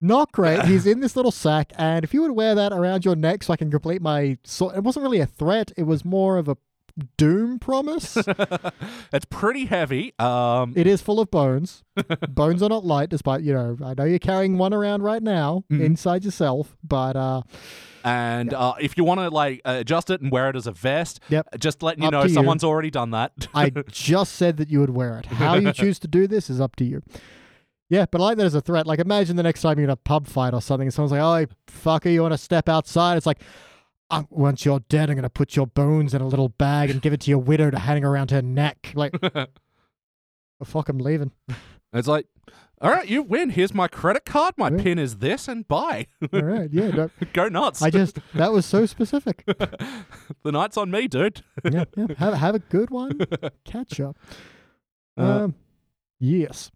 [0.00, 0.64] Not great.
[0.64, 3.52] He's in this little sack, and if you would wear that around your neck so
[3.52, 5.72] I can complete my, so it wasn't really a threat.
[5.76, 6.56] It was more of a
[7.16, 8.16] doom promise.
[9.12, 10.12] it's pretty heavy.
[10.18, 11.82] Um It is full of bones.
[12.28, 13.76] bones are not light, despite you know.
[13.84, 15.80] I know you're carrying one around right now Mhm.
[15.84, 17.42] inside yourself, but uh,
[18.04, 21.20] And uh, if you want to like adjust it and wear it as a vest,
[21.28, 21.60] Yep.
[21.60, 22.34] just letting you Up know to you.
[22.34, 23.32] someone's already done that.
[23.54, 25.26] I just said that you would wear it.
[25.26, 27.02] How you choose to do this is up to you.
[27.90, 28.86] Yeah, but I like that as a threat.
[28.86, 31.20] Like, imagine the next time you're in a pub fight or something, and someone's like,
[31.20, 33.42] "Oh, fucker, you want to step outside?" It's like,
[34.10, 37.12] "Uh, once you're dead, I'm gonna put your bones in a little bag and give
[37.12, 38.92] it to your widow to hang around her neck.
[38.94, 39.46] Like, oh,
[40.64, 41.32] fuck, I'm leaving.
[41.92, 42.26] it's like,
[42.80, 43.50] all right, you win.
[43.50, 44.54] Here's my credit card.
[44.56, 44.82] My Yeah.
[44.82, 46.06] pin is this, and bye.
[46.32, 46.90] All right, yeah.
[46.94, 47.82] No, Go nuts.
[47.82, 49.42] I just that was so specific.
[49.46, 51.42] the night's on me, dude.
[51.68, 52.06] yeah, yeah.
[52.18, 53.18] Have have a good one.
[53.64, 54.16] Catch up.
[55.18, 55.54] Uh, Um,
[56.20, 56.70] yes.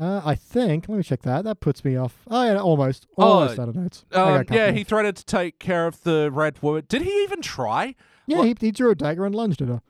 [0.00, 0.88] Uh, I think.
[0.88, 1.44] Let me check that.
[1.44, 2.22] That puts me off.
[2.30, 4.04] Oh yeah, almost, Oh, almost out of notes.
[4.12, 6.84] Um, yeah, he threatened to take care of the red woman.
[6.88, 7.94] Did he even try?
[8.26, 9.82] yeah, he, he drew a dagger and lunged at her.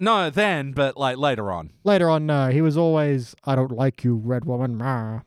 [0.00, 1.70] No, then, but like later on.
[1.84, 4.78] Later on, no, he was always, "I don't like you, red woman,"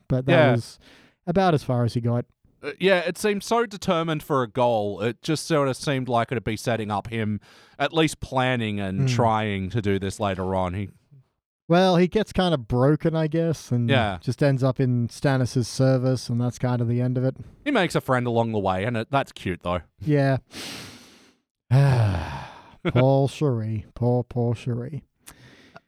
[0.08, 0.50] but that Yeah.
[0.52, 0.78] was
[1.26, 2.26] about as far as he got.
[2.62, 5.00] Uh, yeah, it seemed so determined for a goal.
[5.02, 7.40] It just sort of seemed like it'd be setting up him,
[7.78, 9.06] at least planning and Hmm.
[9.06, 10.74] trying to do this later on.
[10.74, 10.88] He,
[11.68, 14.18] Well, he gets kind of broken, I guess, and Yeah.
[14.20, 17.36] just ends up in Stannis's service, and that's kind of the end of it.
[17.64, 19.80] he makes a friend along the way, and it, that's cute though.
[20.00, 20.36] Yeah.
[21.70, 23.84] Paul Shireen.
[23.94, 25.02] Poor, poor Shireen.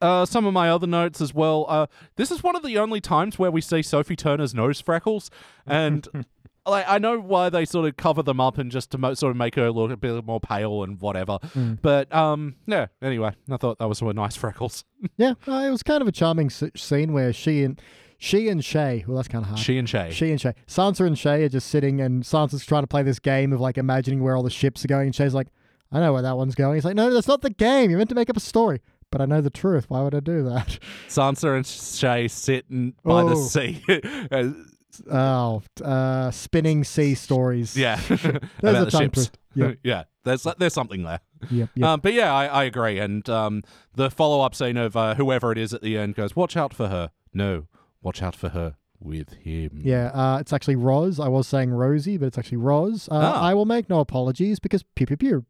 [0.00, 1.66] Uh, some of my other notes as well.
[1.68, 5.28] Uh, this is one of the only times where we see Sophie Turner's nose freckles,
[5.66, 6.06] and
[6.70, 9.30] like I know why they sort of cover them up and just to mo- sort
[9.30, 11.38] of make her look a bit more pale and whatever.
[11.56, 11.78] Mm.
[11.82, 12.86] But um, yeah.
[13.02, 14.84] Anyway, I thought that was some nice freckles.
[15.16, 17.80] Yeah, uh, it was kind of a charming s- scene where she and
[18.18, 19.06] she and Shae.
[19.06, 19.60] Well, that's kind of hard.
[19.60, 20.10] She and Shae.
[20.10, 20.54] She and Shae.
[20.66, 23.78] Sansa and Shae are just sitting, and Sansa's trying to play this game of like
[23.78, 25.06] imagining where all the ships are going.
[25.06, 25.48] And Shae's like,
[25.92, 26.74] I know where that one's going.
[26.74, 27.90] He's like, No, that's not the game.
[27.90, 28.80] You're meant to make up a story.
[29.10, 29.86] But I know the truth.
[29.88, 30.78] Why would I do that?
[31.08, 33.34] Sansa and Shae sitting by the Oh.
[33.46, 33.82] sea.
[35.10, 37.76] Oh, uh, spinning sea stories.
[37.76, 39.38] yeah, There's about a the twister.
[39.54, 39.72] Yeah.
[39.82, 40.04] yeah.
[40.24, 41.20] There's there's something there.
[41.50, 41.70] Yep.
[41.74, 41.86] yep.
[41.88, 42.98] Um, but yeah, I, I agree.
[42.98, 43.62] And um,
[43.94, 46.74] the follow up scene of uh, whoever it is at the end goes, "Watch out
[46.74, 47.66] for her." No,
[48.02, 49.80] watch out for her with him.
[49.82, 51.18] Yeah, uh, it's actually Ros.
[51.20, 53.08] I was saying Rosie, but it's actually Ros.
[53.08, 53.42] Uh, Ah.
[53.42, 55.46] I will make no apologies because pew pew pew.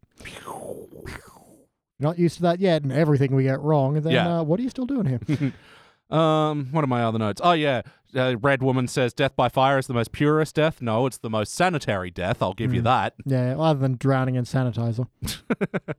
[2.00, 3.94] Not used to that yet, and everything we get wrong.
[4.00, 4.38] Then, Yeah.
[4.38, 5.52] uh, what are you still doing here?
[6.10, 7.40] Um, what are my other notes?
[7.44, 7.82] Oh yeah,
[8.14, 10.80] uh, Red Woman says death by fire is the most purest death.
[10.80, 12.40] No, it's the most sanitary death.
[12.42, 12.84] I'll give you Mm.
[12.84, 13.14] that.
[13.26, 15.06] yeah, other than drowning in sanitizer.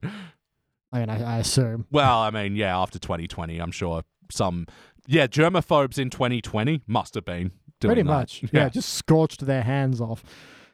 [0.92, 1.86] I mean, I, I assume.
[1.92, 4.66] Well, I mean, yeah, after 2020, I'm sure some,
[5.06, 8.08] yeah, germaphobes in 2020 must have been doing Pretty that.
[8.08, 8.44] much.
[8.52, 8.68] Yeah.
[8.68, 10.24] just scorched their hands off.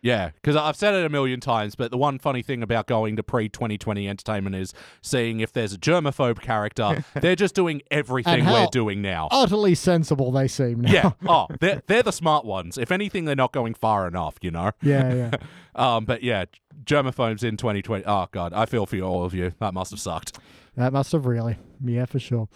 [0.03, 3.17] Yeah, because I've said it a million times, but the one funny thing about going
[3.17, 4.73] to pre 2020 entertainment is
[5.03, 7.05] seeing if there's a germaphobe character.
[7.15, 9.29] they're just doing everything we're doing now.
[9.31, 10.93] Utterly sensible they seem now.
[10.93, 11.11] Yeah.
[11.27, 12.79] Oh, they're, they're the smart ones.
[12.79, 14.73] If anything, they're not going far enough, you know?
[14.83, 15.31] yeah, yeah.
[15.77, 16.47] Um, but yeah,
[16.85, 18.05] germaphobes in 2020.
[18.07, 19.53] Oh, God, I feel for you, all of you.
[19.61, 20.39] That must have sucked.
[20.75, 21.59] That must have really.
[21.85, 22.49] Yeah, for sure.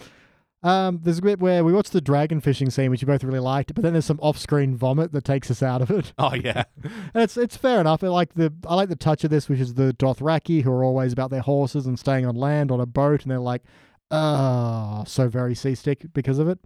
[0.63, 3.39] Um, there's a bit where we watched the dragon fishing scene, which you both really
[3.39, 6.13] liked, but then there's some off-screen vomit that takes us out of it.
[6.19, 6.65] Oh, yeah.
[7.15, 8.05] And it's it's fair enough.
[8.05, 10.85] I like the I like the touch of this, which is the Dothraki who are
[10.85, 13.63] always about their horses and staying on land on a boat, and they're like,
[14.11, 16.59] oh, so very seasick because of it.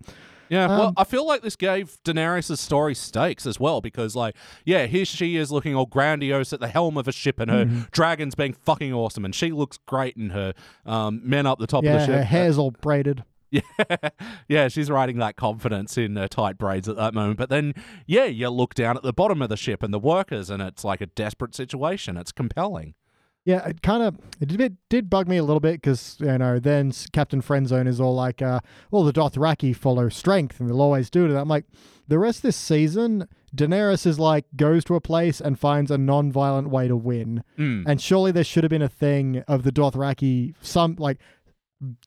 [0.51, 4.37] Yeah, well, Um, I feel like this gave Daenerys' story stakes as well because, like,
[4.67, 7.79] yeah, here she is looking all grandiose at the helm of a ship and Mm-hmm.
[7.81, 10.53] her dragons being fucking awesome, and she looks great in her
[10.85, 12.15] um, men up the top of the ship.
[12.15, 13.25] her hair's all braided.
[13.79, 14.09] Yeah,
[14.49, 17.39] yeah, she's riding that confidence in her tight braids at that moment.
[17.39, 17.75] But then,
[18.07, 20.85] yeah, you look down at the bottom of the ship and the workers, and it's
[20.85, 22.17] like a desperate situation.
[22.17, 22.95] It's compelling.
[23.45, 26.59] Yeah, it kind of it did, did bug me a little bit because you know
[26.59, 31.11] then Captain Friendzone is all like, uh, "Well, the Dothraki follow strength and they'll always
[31.11, 31.67] do it." I'm like,
[32.09, 35.99] the rest of this season, Daenerys is like goes to a place and finds a
[35.99, 37.85] non-violent way to win, Mm.
[37.87, 41.19] and surely there should have been a thing of the Dothraki, some like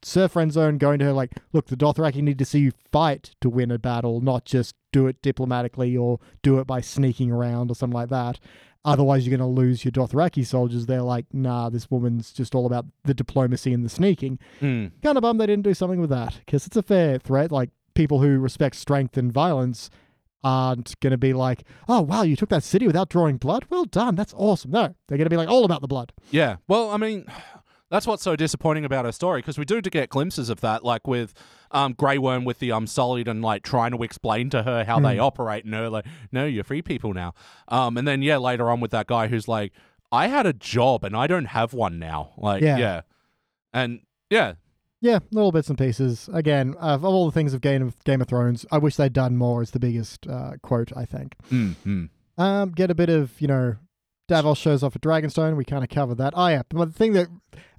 [0.01, 3.49] Sir Friendzone going to her like, "Look, the Dothraki need to see you fight to
[3.49, 7.75] win a battle, not just do it diplomatically or do it by sneaking around or
[7.75, 8.39] something like that."
[8.85, 10.85] Otherwise, you're going to lose your Dothraki soldiers.
[10.85, 14.39] They're like, nah, this woman's just all about the diplomacy and the sneaking.
[14.61, 14.91] Mm.
[15.03, 17.51] Kind of bummed they didn't do something with that because it's a fair threat.
[17.51, 19.89] Like, people who respect strength and violence
[20.41, 23.65] aren't going to be like, oh, wow, you took that city without drawing blood?
[23.69, 24.15] Well done.
[24.15, 24.71] That's awesome.
[24.71, 26.13] No, they're going to be like, all about the blood.
[26.31, 26.57] Yeah.
[26.69, 27.25] Well, I mean,
[27.89, 30.83] that's what's so disappointing about her story because we do to get glimpses of that,
[30.83, 31.33] like with
[31.71, 34.99] um, Grey Worm with the um Sullied and like trying to explain to her how
[34.99, 37.33] they operate, and her like, no, you're free people now.
[37.67, 39.73] Um, and then yeah, later on with that guy who's like,
[40.11, 42.31] I had a job and I don't have one now.
[42.37, 42.77] Like, Yeah.
[42.77, 43.01] yeah,
[43.73, 44.53] and yeah,
[44.99, 46.29] Yeah, little bits and pieces.
[46.33, 49.37] Again, of all the things of Game of, Game of Thrones, I wish they'd done
[49.37, 51.35] more is the biggest uh, quote, I think.
[51.51, 52.09] mm, mm.
[52.37, 53.75] Um, get a bit of, you know,
[54.27, 55.55] Davos shows off at Dragonstone.
[55.55, 56.33] We kind of covered that.
[56.35, 56.63] Oh, yeah.
[56.69, 57.27] But the thing that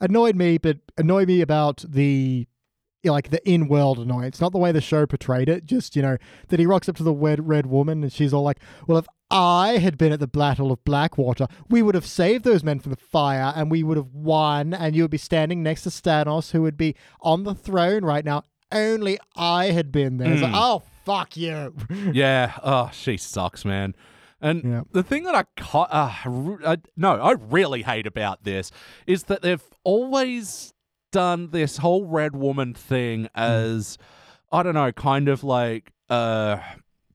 [0.00, 2.46] annoyed me, but annoyed me about the,
[3.02, 5.94] you know, like the in world annoyance, not the way the show portrayed it, just,
[5.94, 6.16] you know,
[6.48, 9.06] that he rocks up to the red, red woman and she's all like, well, if
[9.30, 12.92] I had been at the Battle of Blackwater, we would have saved those men from
[12.92, 16.52] the fire and we would have won, and you would be standing next to Stannis,
[16.52, 18.42] who would be on the throne right now.
[18.72, 20.32] Only I had been there.
[20.32, 20.58] It's like, Mm.
[20.58, 21.74] oh, fuck you.
[22.12, 22.52] yeah.
[22.62, 23.94] Oh, she sucks, man.
[24.40, 24.82] And Yeah.
[24.92, 26.12] the thing that I, ca- uh,
[26.66, 28.70] I no, I really hate about this
[29.06, 30.72] is that they've always
[31.10, 33.98] done this whole red woman thing as
[34.52, 36.58] I don't know, kind of like uh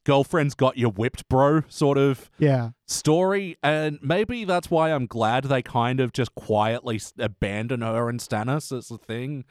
[0.06, 2.72] girlfriend's got you whipped, bro, sort of yeah.
[2.88, 3.56] story.
[3.64, 8.78] And maybe that's why I'm glad they kind of just quietly abandon her and Stannis
[8.78, 9.46] as a thing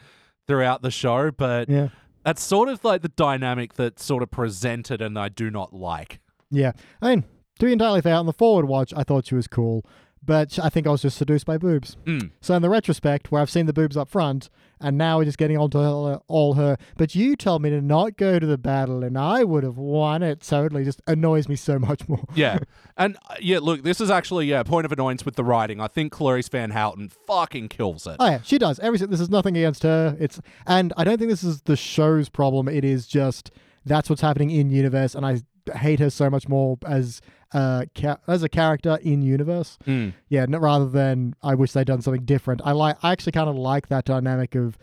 [0.46, 1.30] throughout the show.
[1.30, 1.88] But Yeah.
[2.22, 6.20] that's sort of like the dynamic that's sort of presented, and I do not like.
[6.50, 6.72] Yeah.
[7.00, 7.24] I mean,
[7.62, 9.86] to be entirely fair, on the forward watch, I thought she was cool,
[10.20, 11.96] but I think I was just seduced by boobs.
[12.04, 12.32] Mm.
[12.40, 14.50] So in the retrospect, where I've seen the boobs up front,
[14.80, 18.16] and now we're just getting onto all, all her, but you told me to not
[18.16, 20.40] go to the battle, and I would have won it.
[20.40, 22.24] Totally just annoys me so much more.
[22.34, 22.58] Yeah.
[22.96, 25.80] And uh, yeah, look, this is actually yeah, a point of annoyance with the writing.
[25.80, 28.16] I think Carice Van Houten fucking kills it.
[28.18, 28.80] Oh yeah, she does.
[28.80, 30.16] Every this is nothing against her.
[30.18, 32.66] It's and I don't think this is the show's problem.
[32.66, 33.52] It is just
[33.84, 35.42] that's what's happening in universe, and I
[35.76, 37.20] hate her so much more as
[37.52, 39.78] ca- as a character in universe.
[39.86, 40.14] Mm.
[40.28, 42.60] Yeah, n- rather than I wish they'd done something different.
[42.64, 42.96] I like.
[43.02, 44.78] I actually kind of like that dynamic of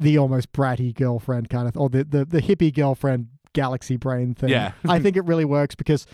[0.00, 4.48] the almost bratty girlfriend kind of, or the the, the hippie girlfriend galaxy brain thing.
[4.50, 4.72] Yeah.
[4.88, 6.06] I think it really works because.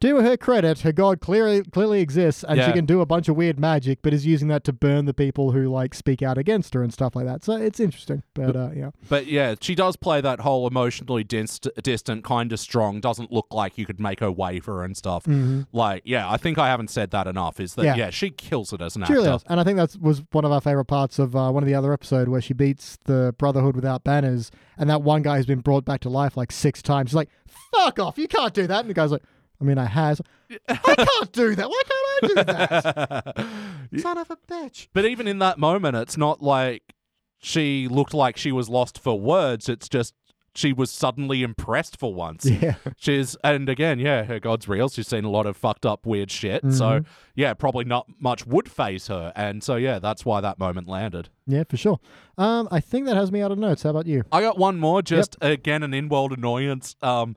[0.00, 3.34] To her credit, her god clearly clearly exists, and she can do a bunch of
[3.34, 6.72] weird magic, but is using that to burn the people who like speak out against
[6.74, 7.42] her and stuff like that.
[7.44, 11.66] So it's interesting, but uh, yeah, But yeah, she does play that whole emotionally dist-
[11.82, 15.26] distant, kind of strong, doesn't look like you could make her waver and stuff.
[15.72, 17.58] Like, yeah, I think I haven't said that enough.
[17.58, 17.98] Is that Mm-hmm.
[17.98, 18.04] Yeah.
[18.06, 19.24] yeah, she kills it as an She actor.
[19.24, 19.44] does.
[19.48, 21.74] And I think that was one of our favorite parts of uh, one of the
[21.74, 25.60] other episode where she beats the Brotherhood without banners, and that one guy has been
[25.60, 27.10] brought back to life like six times.
[27.10, 27.30] She's like,
[27.74, 28.16] "Fuck off!
[28.18, 29.22] You can't do that." And the guy's like,
[29.60, 30.20] "I mean, I has.
[30.68, 31.68] I can't do that.
[31.68, 33.46] Why can't I do that?
[34.00, 36.94] Son of a bitch." But even in that moment, it's not like
[37.38, 39.68] she looked like she was lost for words.
[39.68, 40.14] It's just
[40.54, 42.44] she was suddenly impressed for once.
[42.62, 44.88] Yeah, She's and again, yeah, her god's real.
[44.88, 46.62] She's seen a lot of fucked up weird shit.
[46.72, 47.10] So Mm-hmm.
[47.36, 49.32] yeah, probably not much would phase her.
[49.36, 51.28] And so yeah, that's why that moment landed.
[51.46, 52.00] yeah, for sure.
[52.36, 53.82] Um, I think that has me out of notes.
[53.82, 54.24] How about you?
[54.32, 56.96] I got one more, just again an in-world annoyance.
[57.02, 57.36] Um,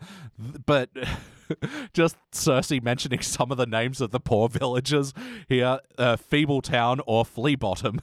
[0.66, 0.90] but
[1.94, 5.14] just Cersei mentioning some of the names of the poor villagers
[5.48, 8.02] here: uh, Feebletown or Flea Bottom.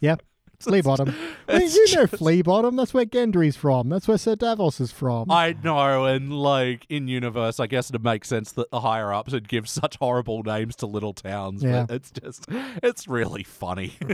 [0.00, 0.16] Yeah.
[0.68, 1.14] Flea Bottom.
[1.48, 2.76] I mean, it's you know just- Flea Bottom.
[2.76, 3.88] That's where Gendry's from.
[3.88, 5.30] That's where Sir Davos is from.
[5.30, 9.32] I know, and like in universe, I guess it makes sense that the higher ups
[9.32, 11.62] would give such horrible names to little towns.
[11.62, 11.84] Yeah.
[11.86, 12.46] But it's just,
[12.82, 13.94] it's really funny.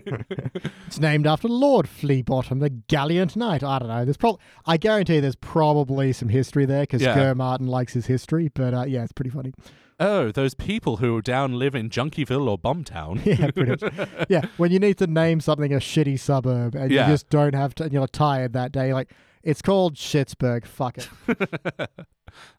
[0.86, 3.62] It's named after Lord Fleabottom, the gallant knight.
[3.62, 4.04] I don't know.
[4.04, 7.14] There's probably, I guarantee there's probably some history there because Yeah.
[7.14, 8.48] Ger Martin likes his history.
[8.52, 9.52] But uh, yeah, it's pretty funny.
[10.00, 13.24] Oh, those people who down live in Junkieville or Bumtown.
[13.24, 14.08] Yeah, pretty much.
[14.28, 17.06] yeah, when you need to name something a shitty suburb and Yeah.
[17.06, 20.64] you just don't have to, and you're tired that day, like It's called Schittsburg.
[20.66, 21.08] Fuck it.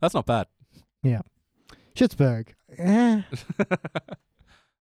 [0.01, 0.47] That's not bad.
[1.03, 1.21] Yeah.
[1.95, 2.49] Schittsburg.
[2.77, 3.21] Eh.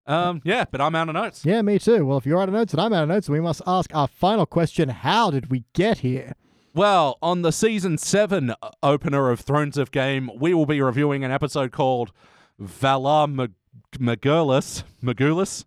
[0.06, 1.44] Um, yeah, but I'm out of notes.
[1.44, 2.04] Yeah, me too.
[2.04, 4.08] Well, if you're out of notes and I'm out of notes, we must ask our
[4.08, 6.34] final question How did we get here?
[6.74, 11.24] Well, on the season seven uh, opener of Thrones of Game, we will be reviewing
[11.24, 12.12] an episode called
[12.60, 13.52] Valar Mag-
[13.98, 14.82] Magulus.
[15.02, 15.64] Magulus?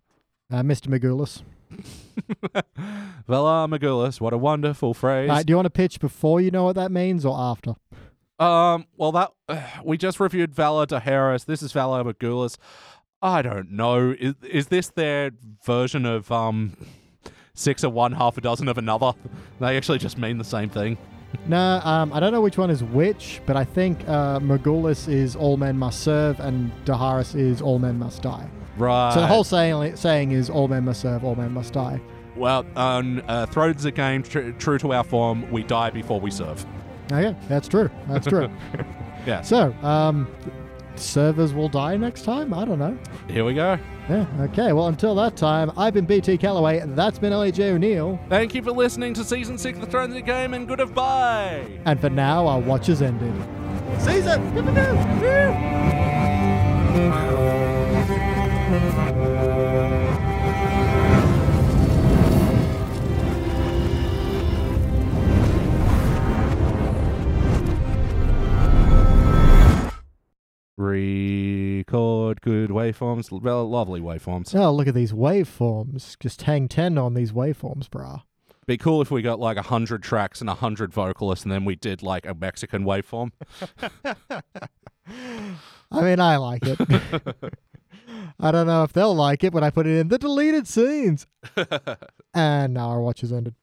[0.50, 0.88] Uh, Mr.
[0.88, 1.42] Magulus.
[3.28, 4.20] Valar Magulus.
[4.20, 5.30] What a wonderful phrase.
[5.30, 7.74] Uh, do you want to pitch before you know what that means or after?
[8.38, 9.32] Um, well, that
[9.84, 11.44] we just reviewed Valar Harris.
[11.44, 12.56] This is Valar Magulus.
[13.22, 14.14] I don't know.
[14.18, 15.30] Is, is this their
[15.64, 16.76] version of um
[17.54, 19.12] six of one, half a dozen of another?
[19.60, 20.98] They actually just mean the same thing.
[21.46, 25.36] No, um, I don't know which one is which, but I think uh, Magulus is
[25.36, 28.48] all men must serve and Daharis is all men must die.
[28.76, 29.12] Right.
[29.14, 32.00] So the whole saying, saying is all men must serve, all men must die.
[32.36, 36.30] Well, on uh, Thrones of Game, tr- true to our form, we die before we
[36.30, 36.64] serve.
[37.12, 37.90] Okay, that's true.
[38.08, 38.50] That's true.
[39.26, 39.40] Yeah.
[39.40, 40.28] so, um,
[40.98, 42.52] servers will die next time?
[42.54, 42.98] I don't know.
[43.28, 43.78] Here we go.
[44.08, 44.72] Yeah, okay.
[44.72, 48.20] Well, until that time, I've been BT Calloway, that's been LAJ O'Neill.
[48.28, 51.66] Thank you for listening to season six of Thrones of Game, and goodbye.
[51.86, 53.34] And for now, our watch has ended.
[53.98, 54.42] Season!
[70.84, 74.54] Record good waveforms, well, lovely waveforms.
[74.54, 76.18] Oh, look at these waveforms.
[76.20, 78.22] Just hang 10 on these waveforms, brah.
[78.66, 81.64] Be cool if we got like a hundred tracks and a hundred vocalists, and then
[81.64, 83.32] we did like a Mexican waveform.
[85.90, 86.78] I mean, I like it.
[88.40, 91.26] I don't know if they'll like it when I put it in the deleted scenes.
[92.34, 93.54] and now our watch has ended.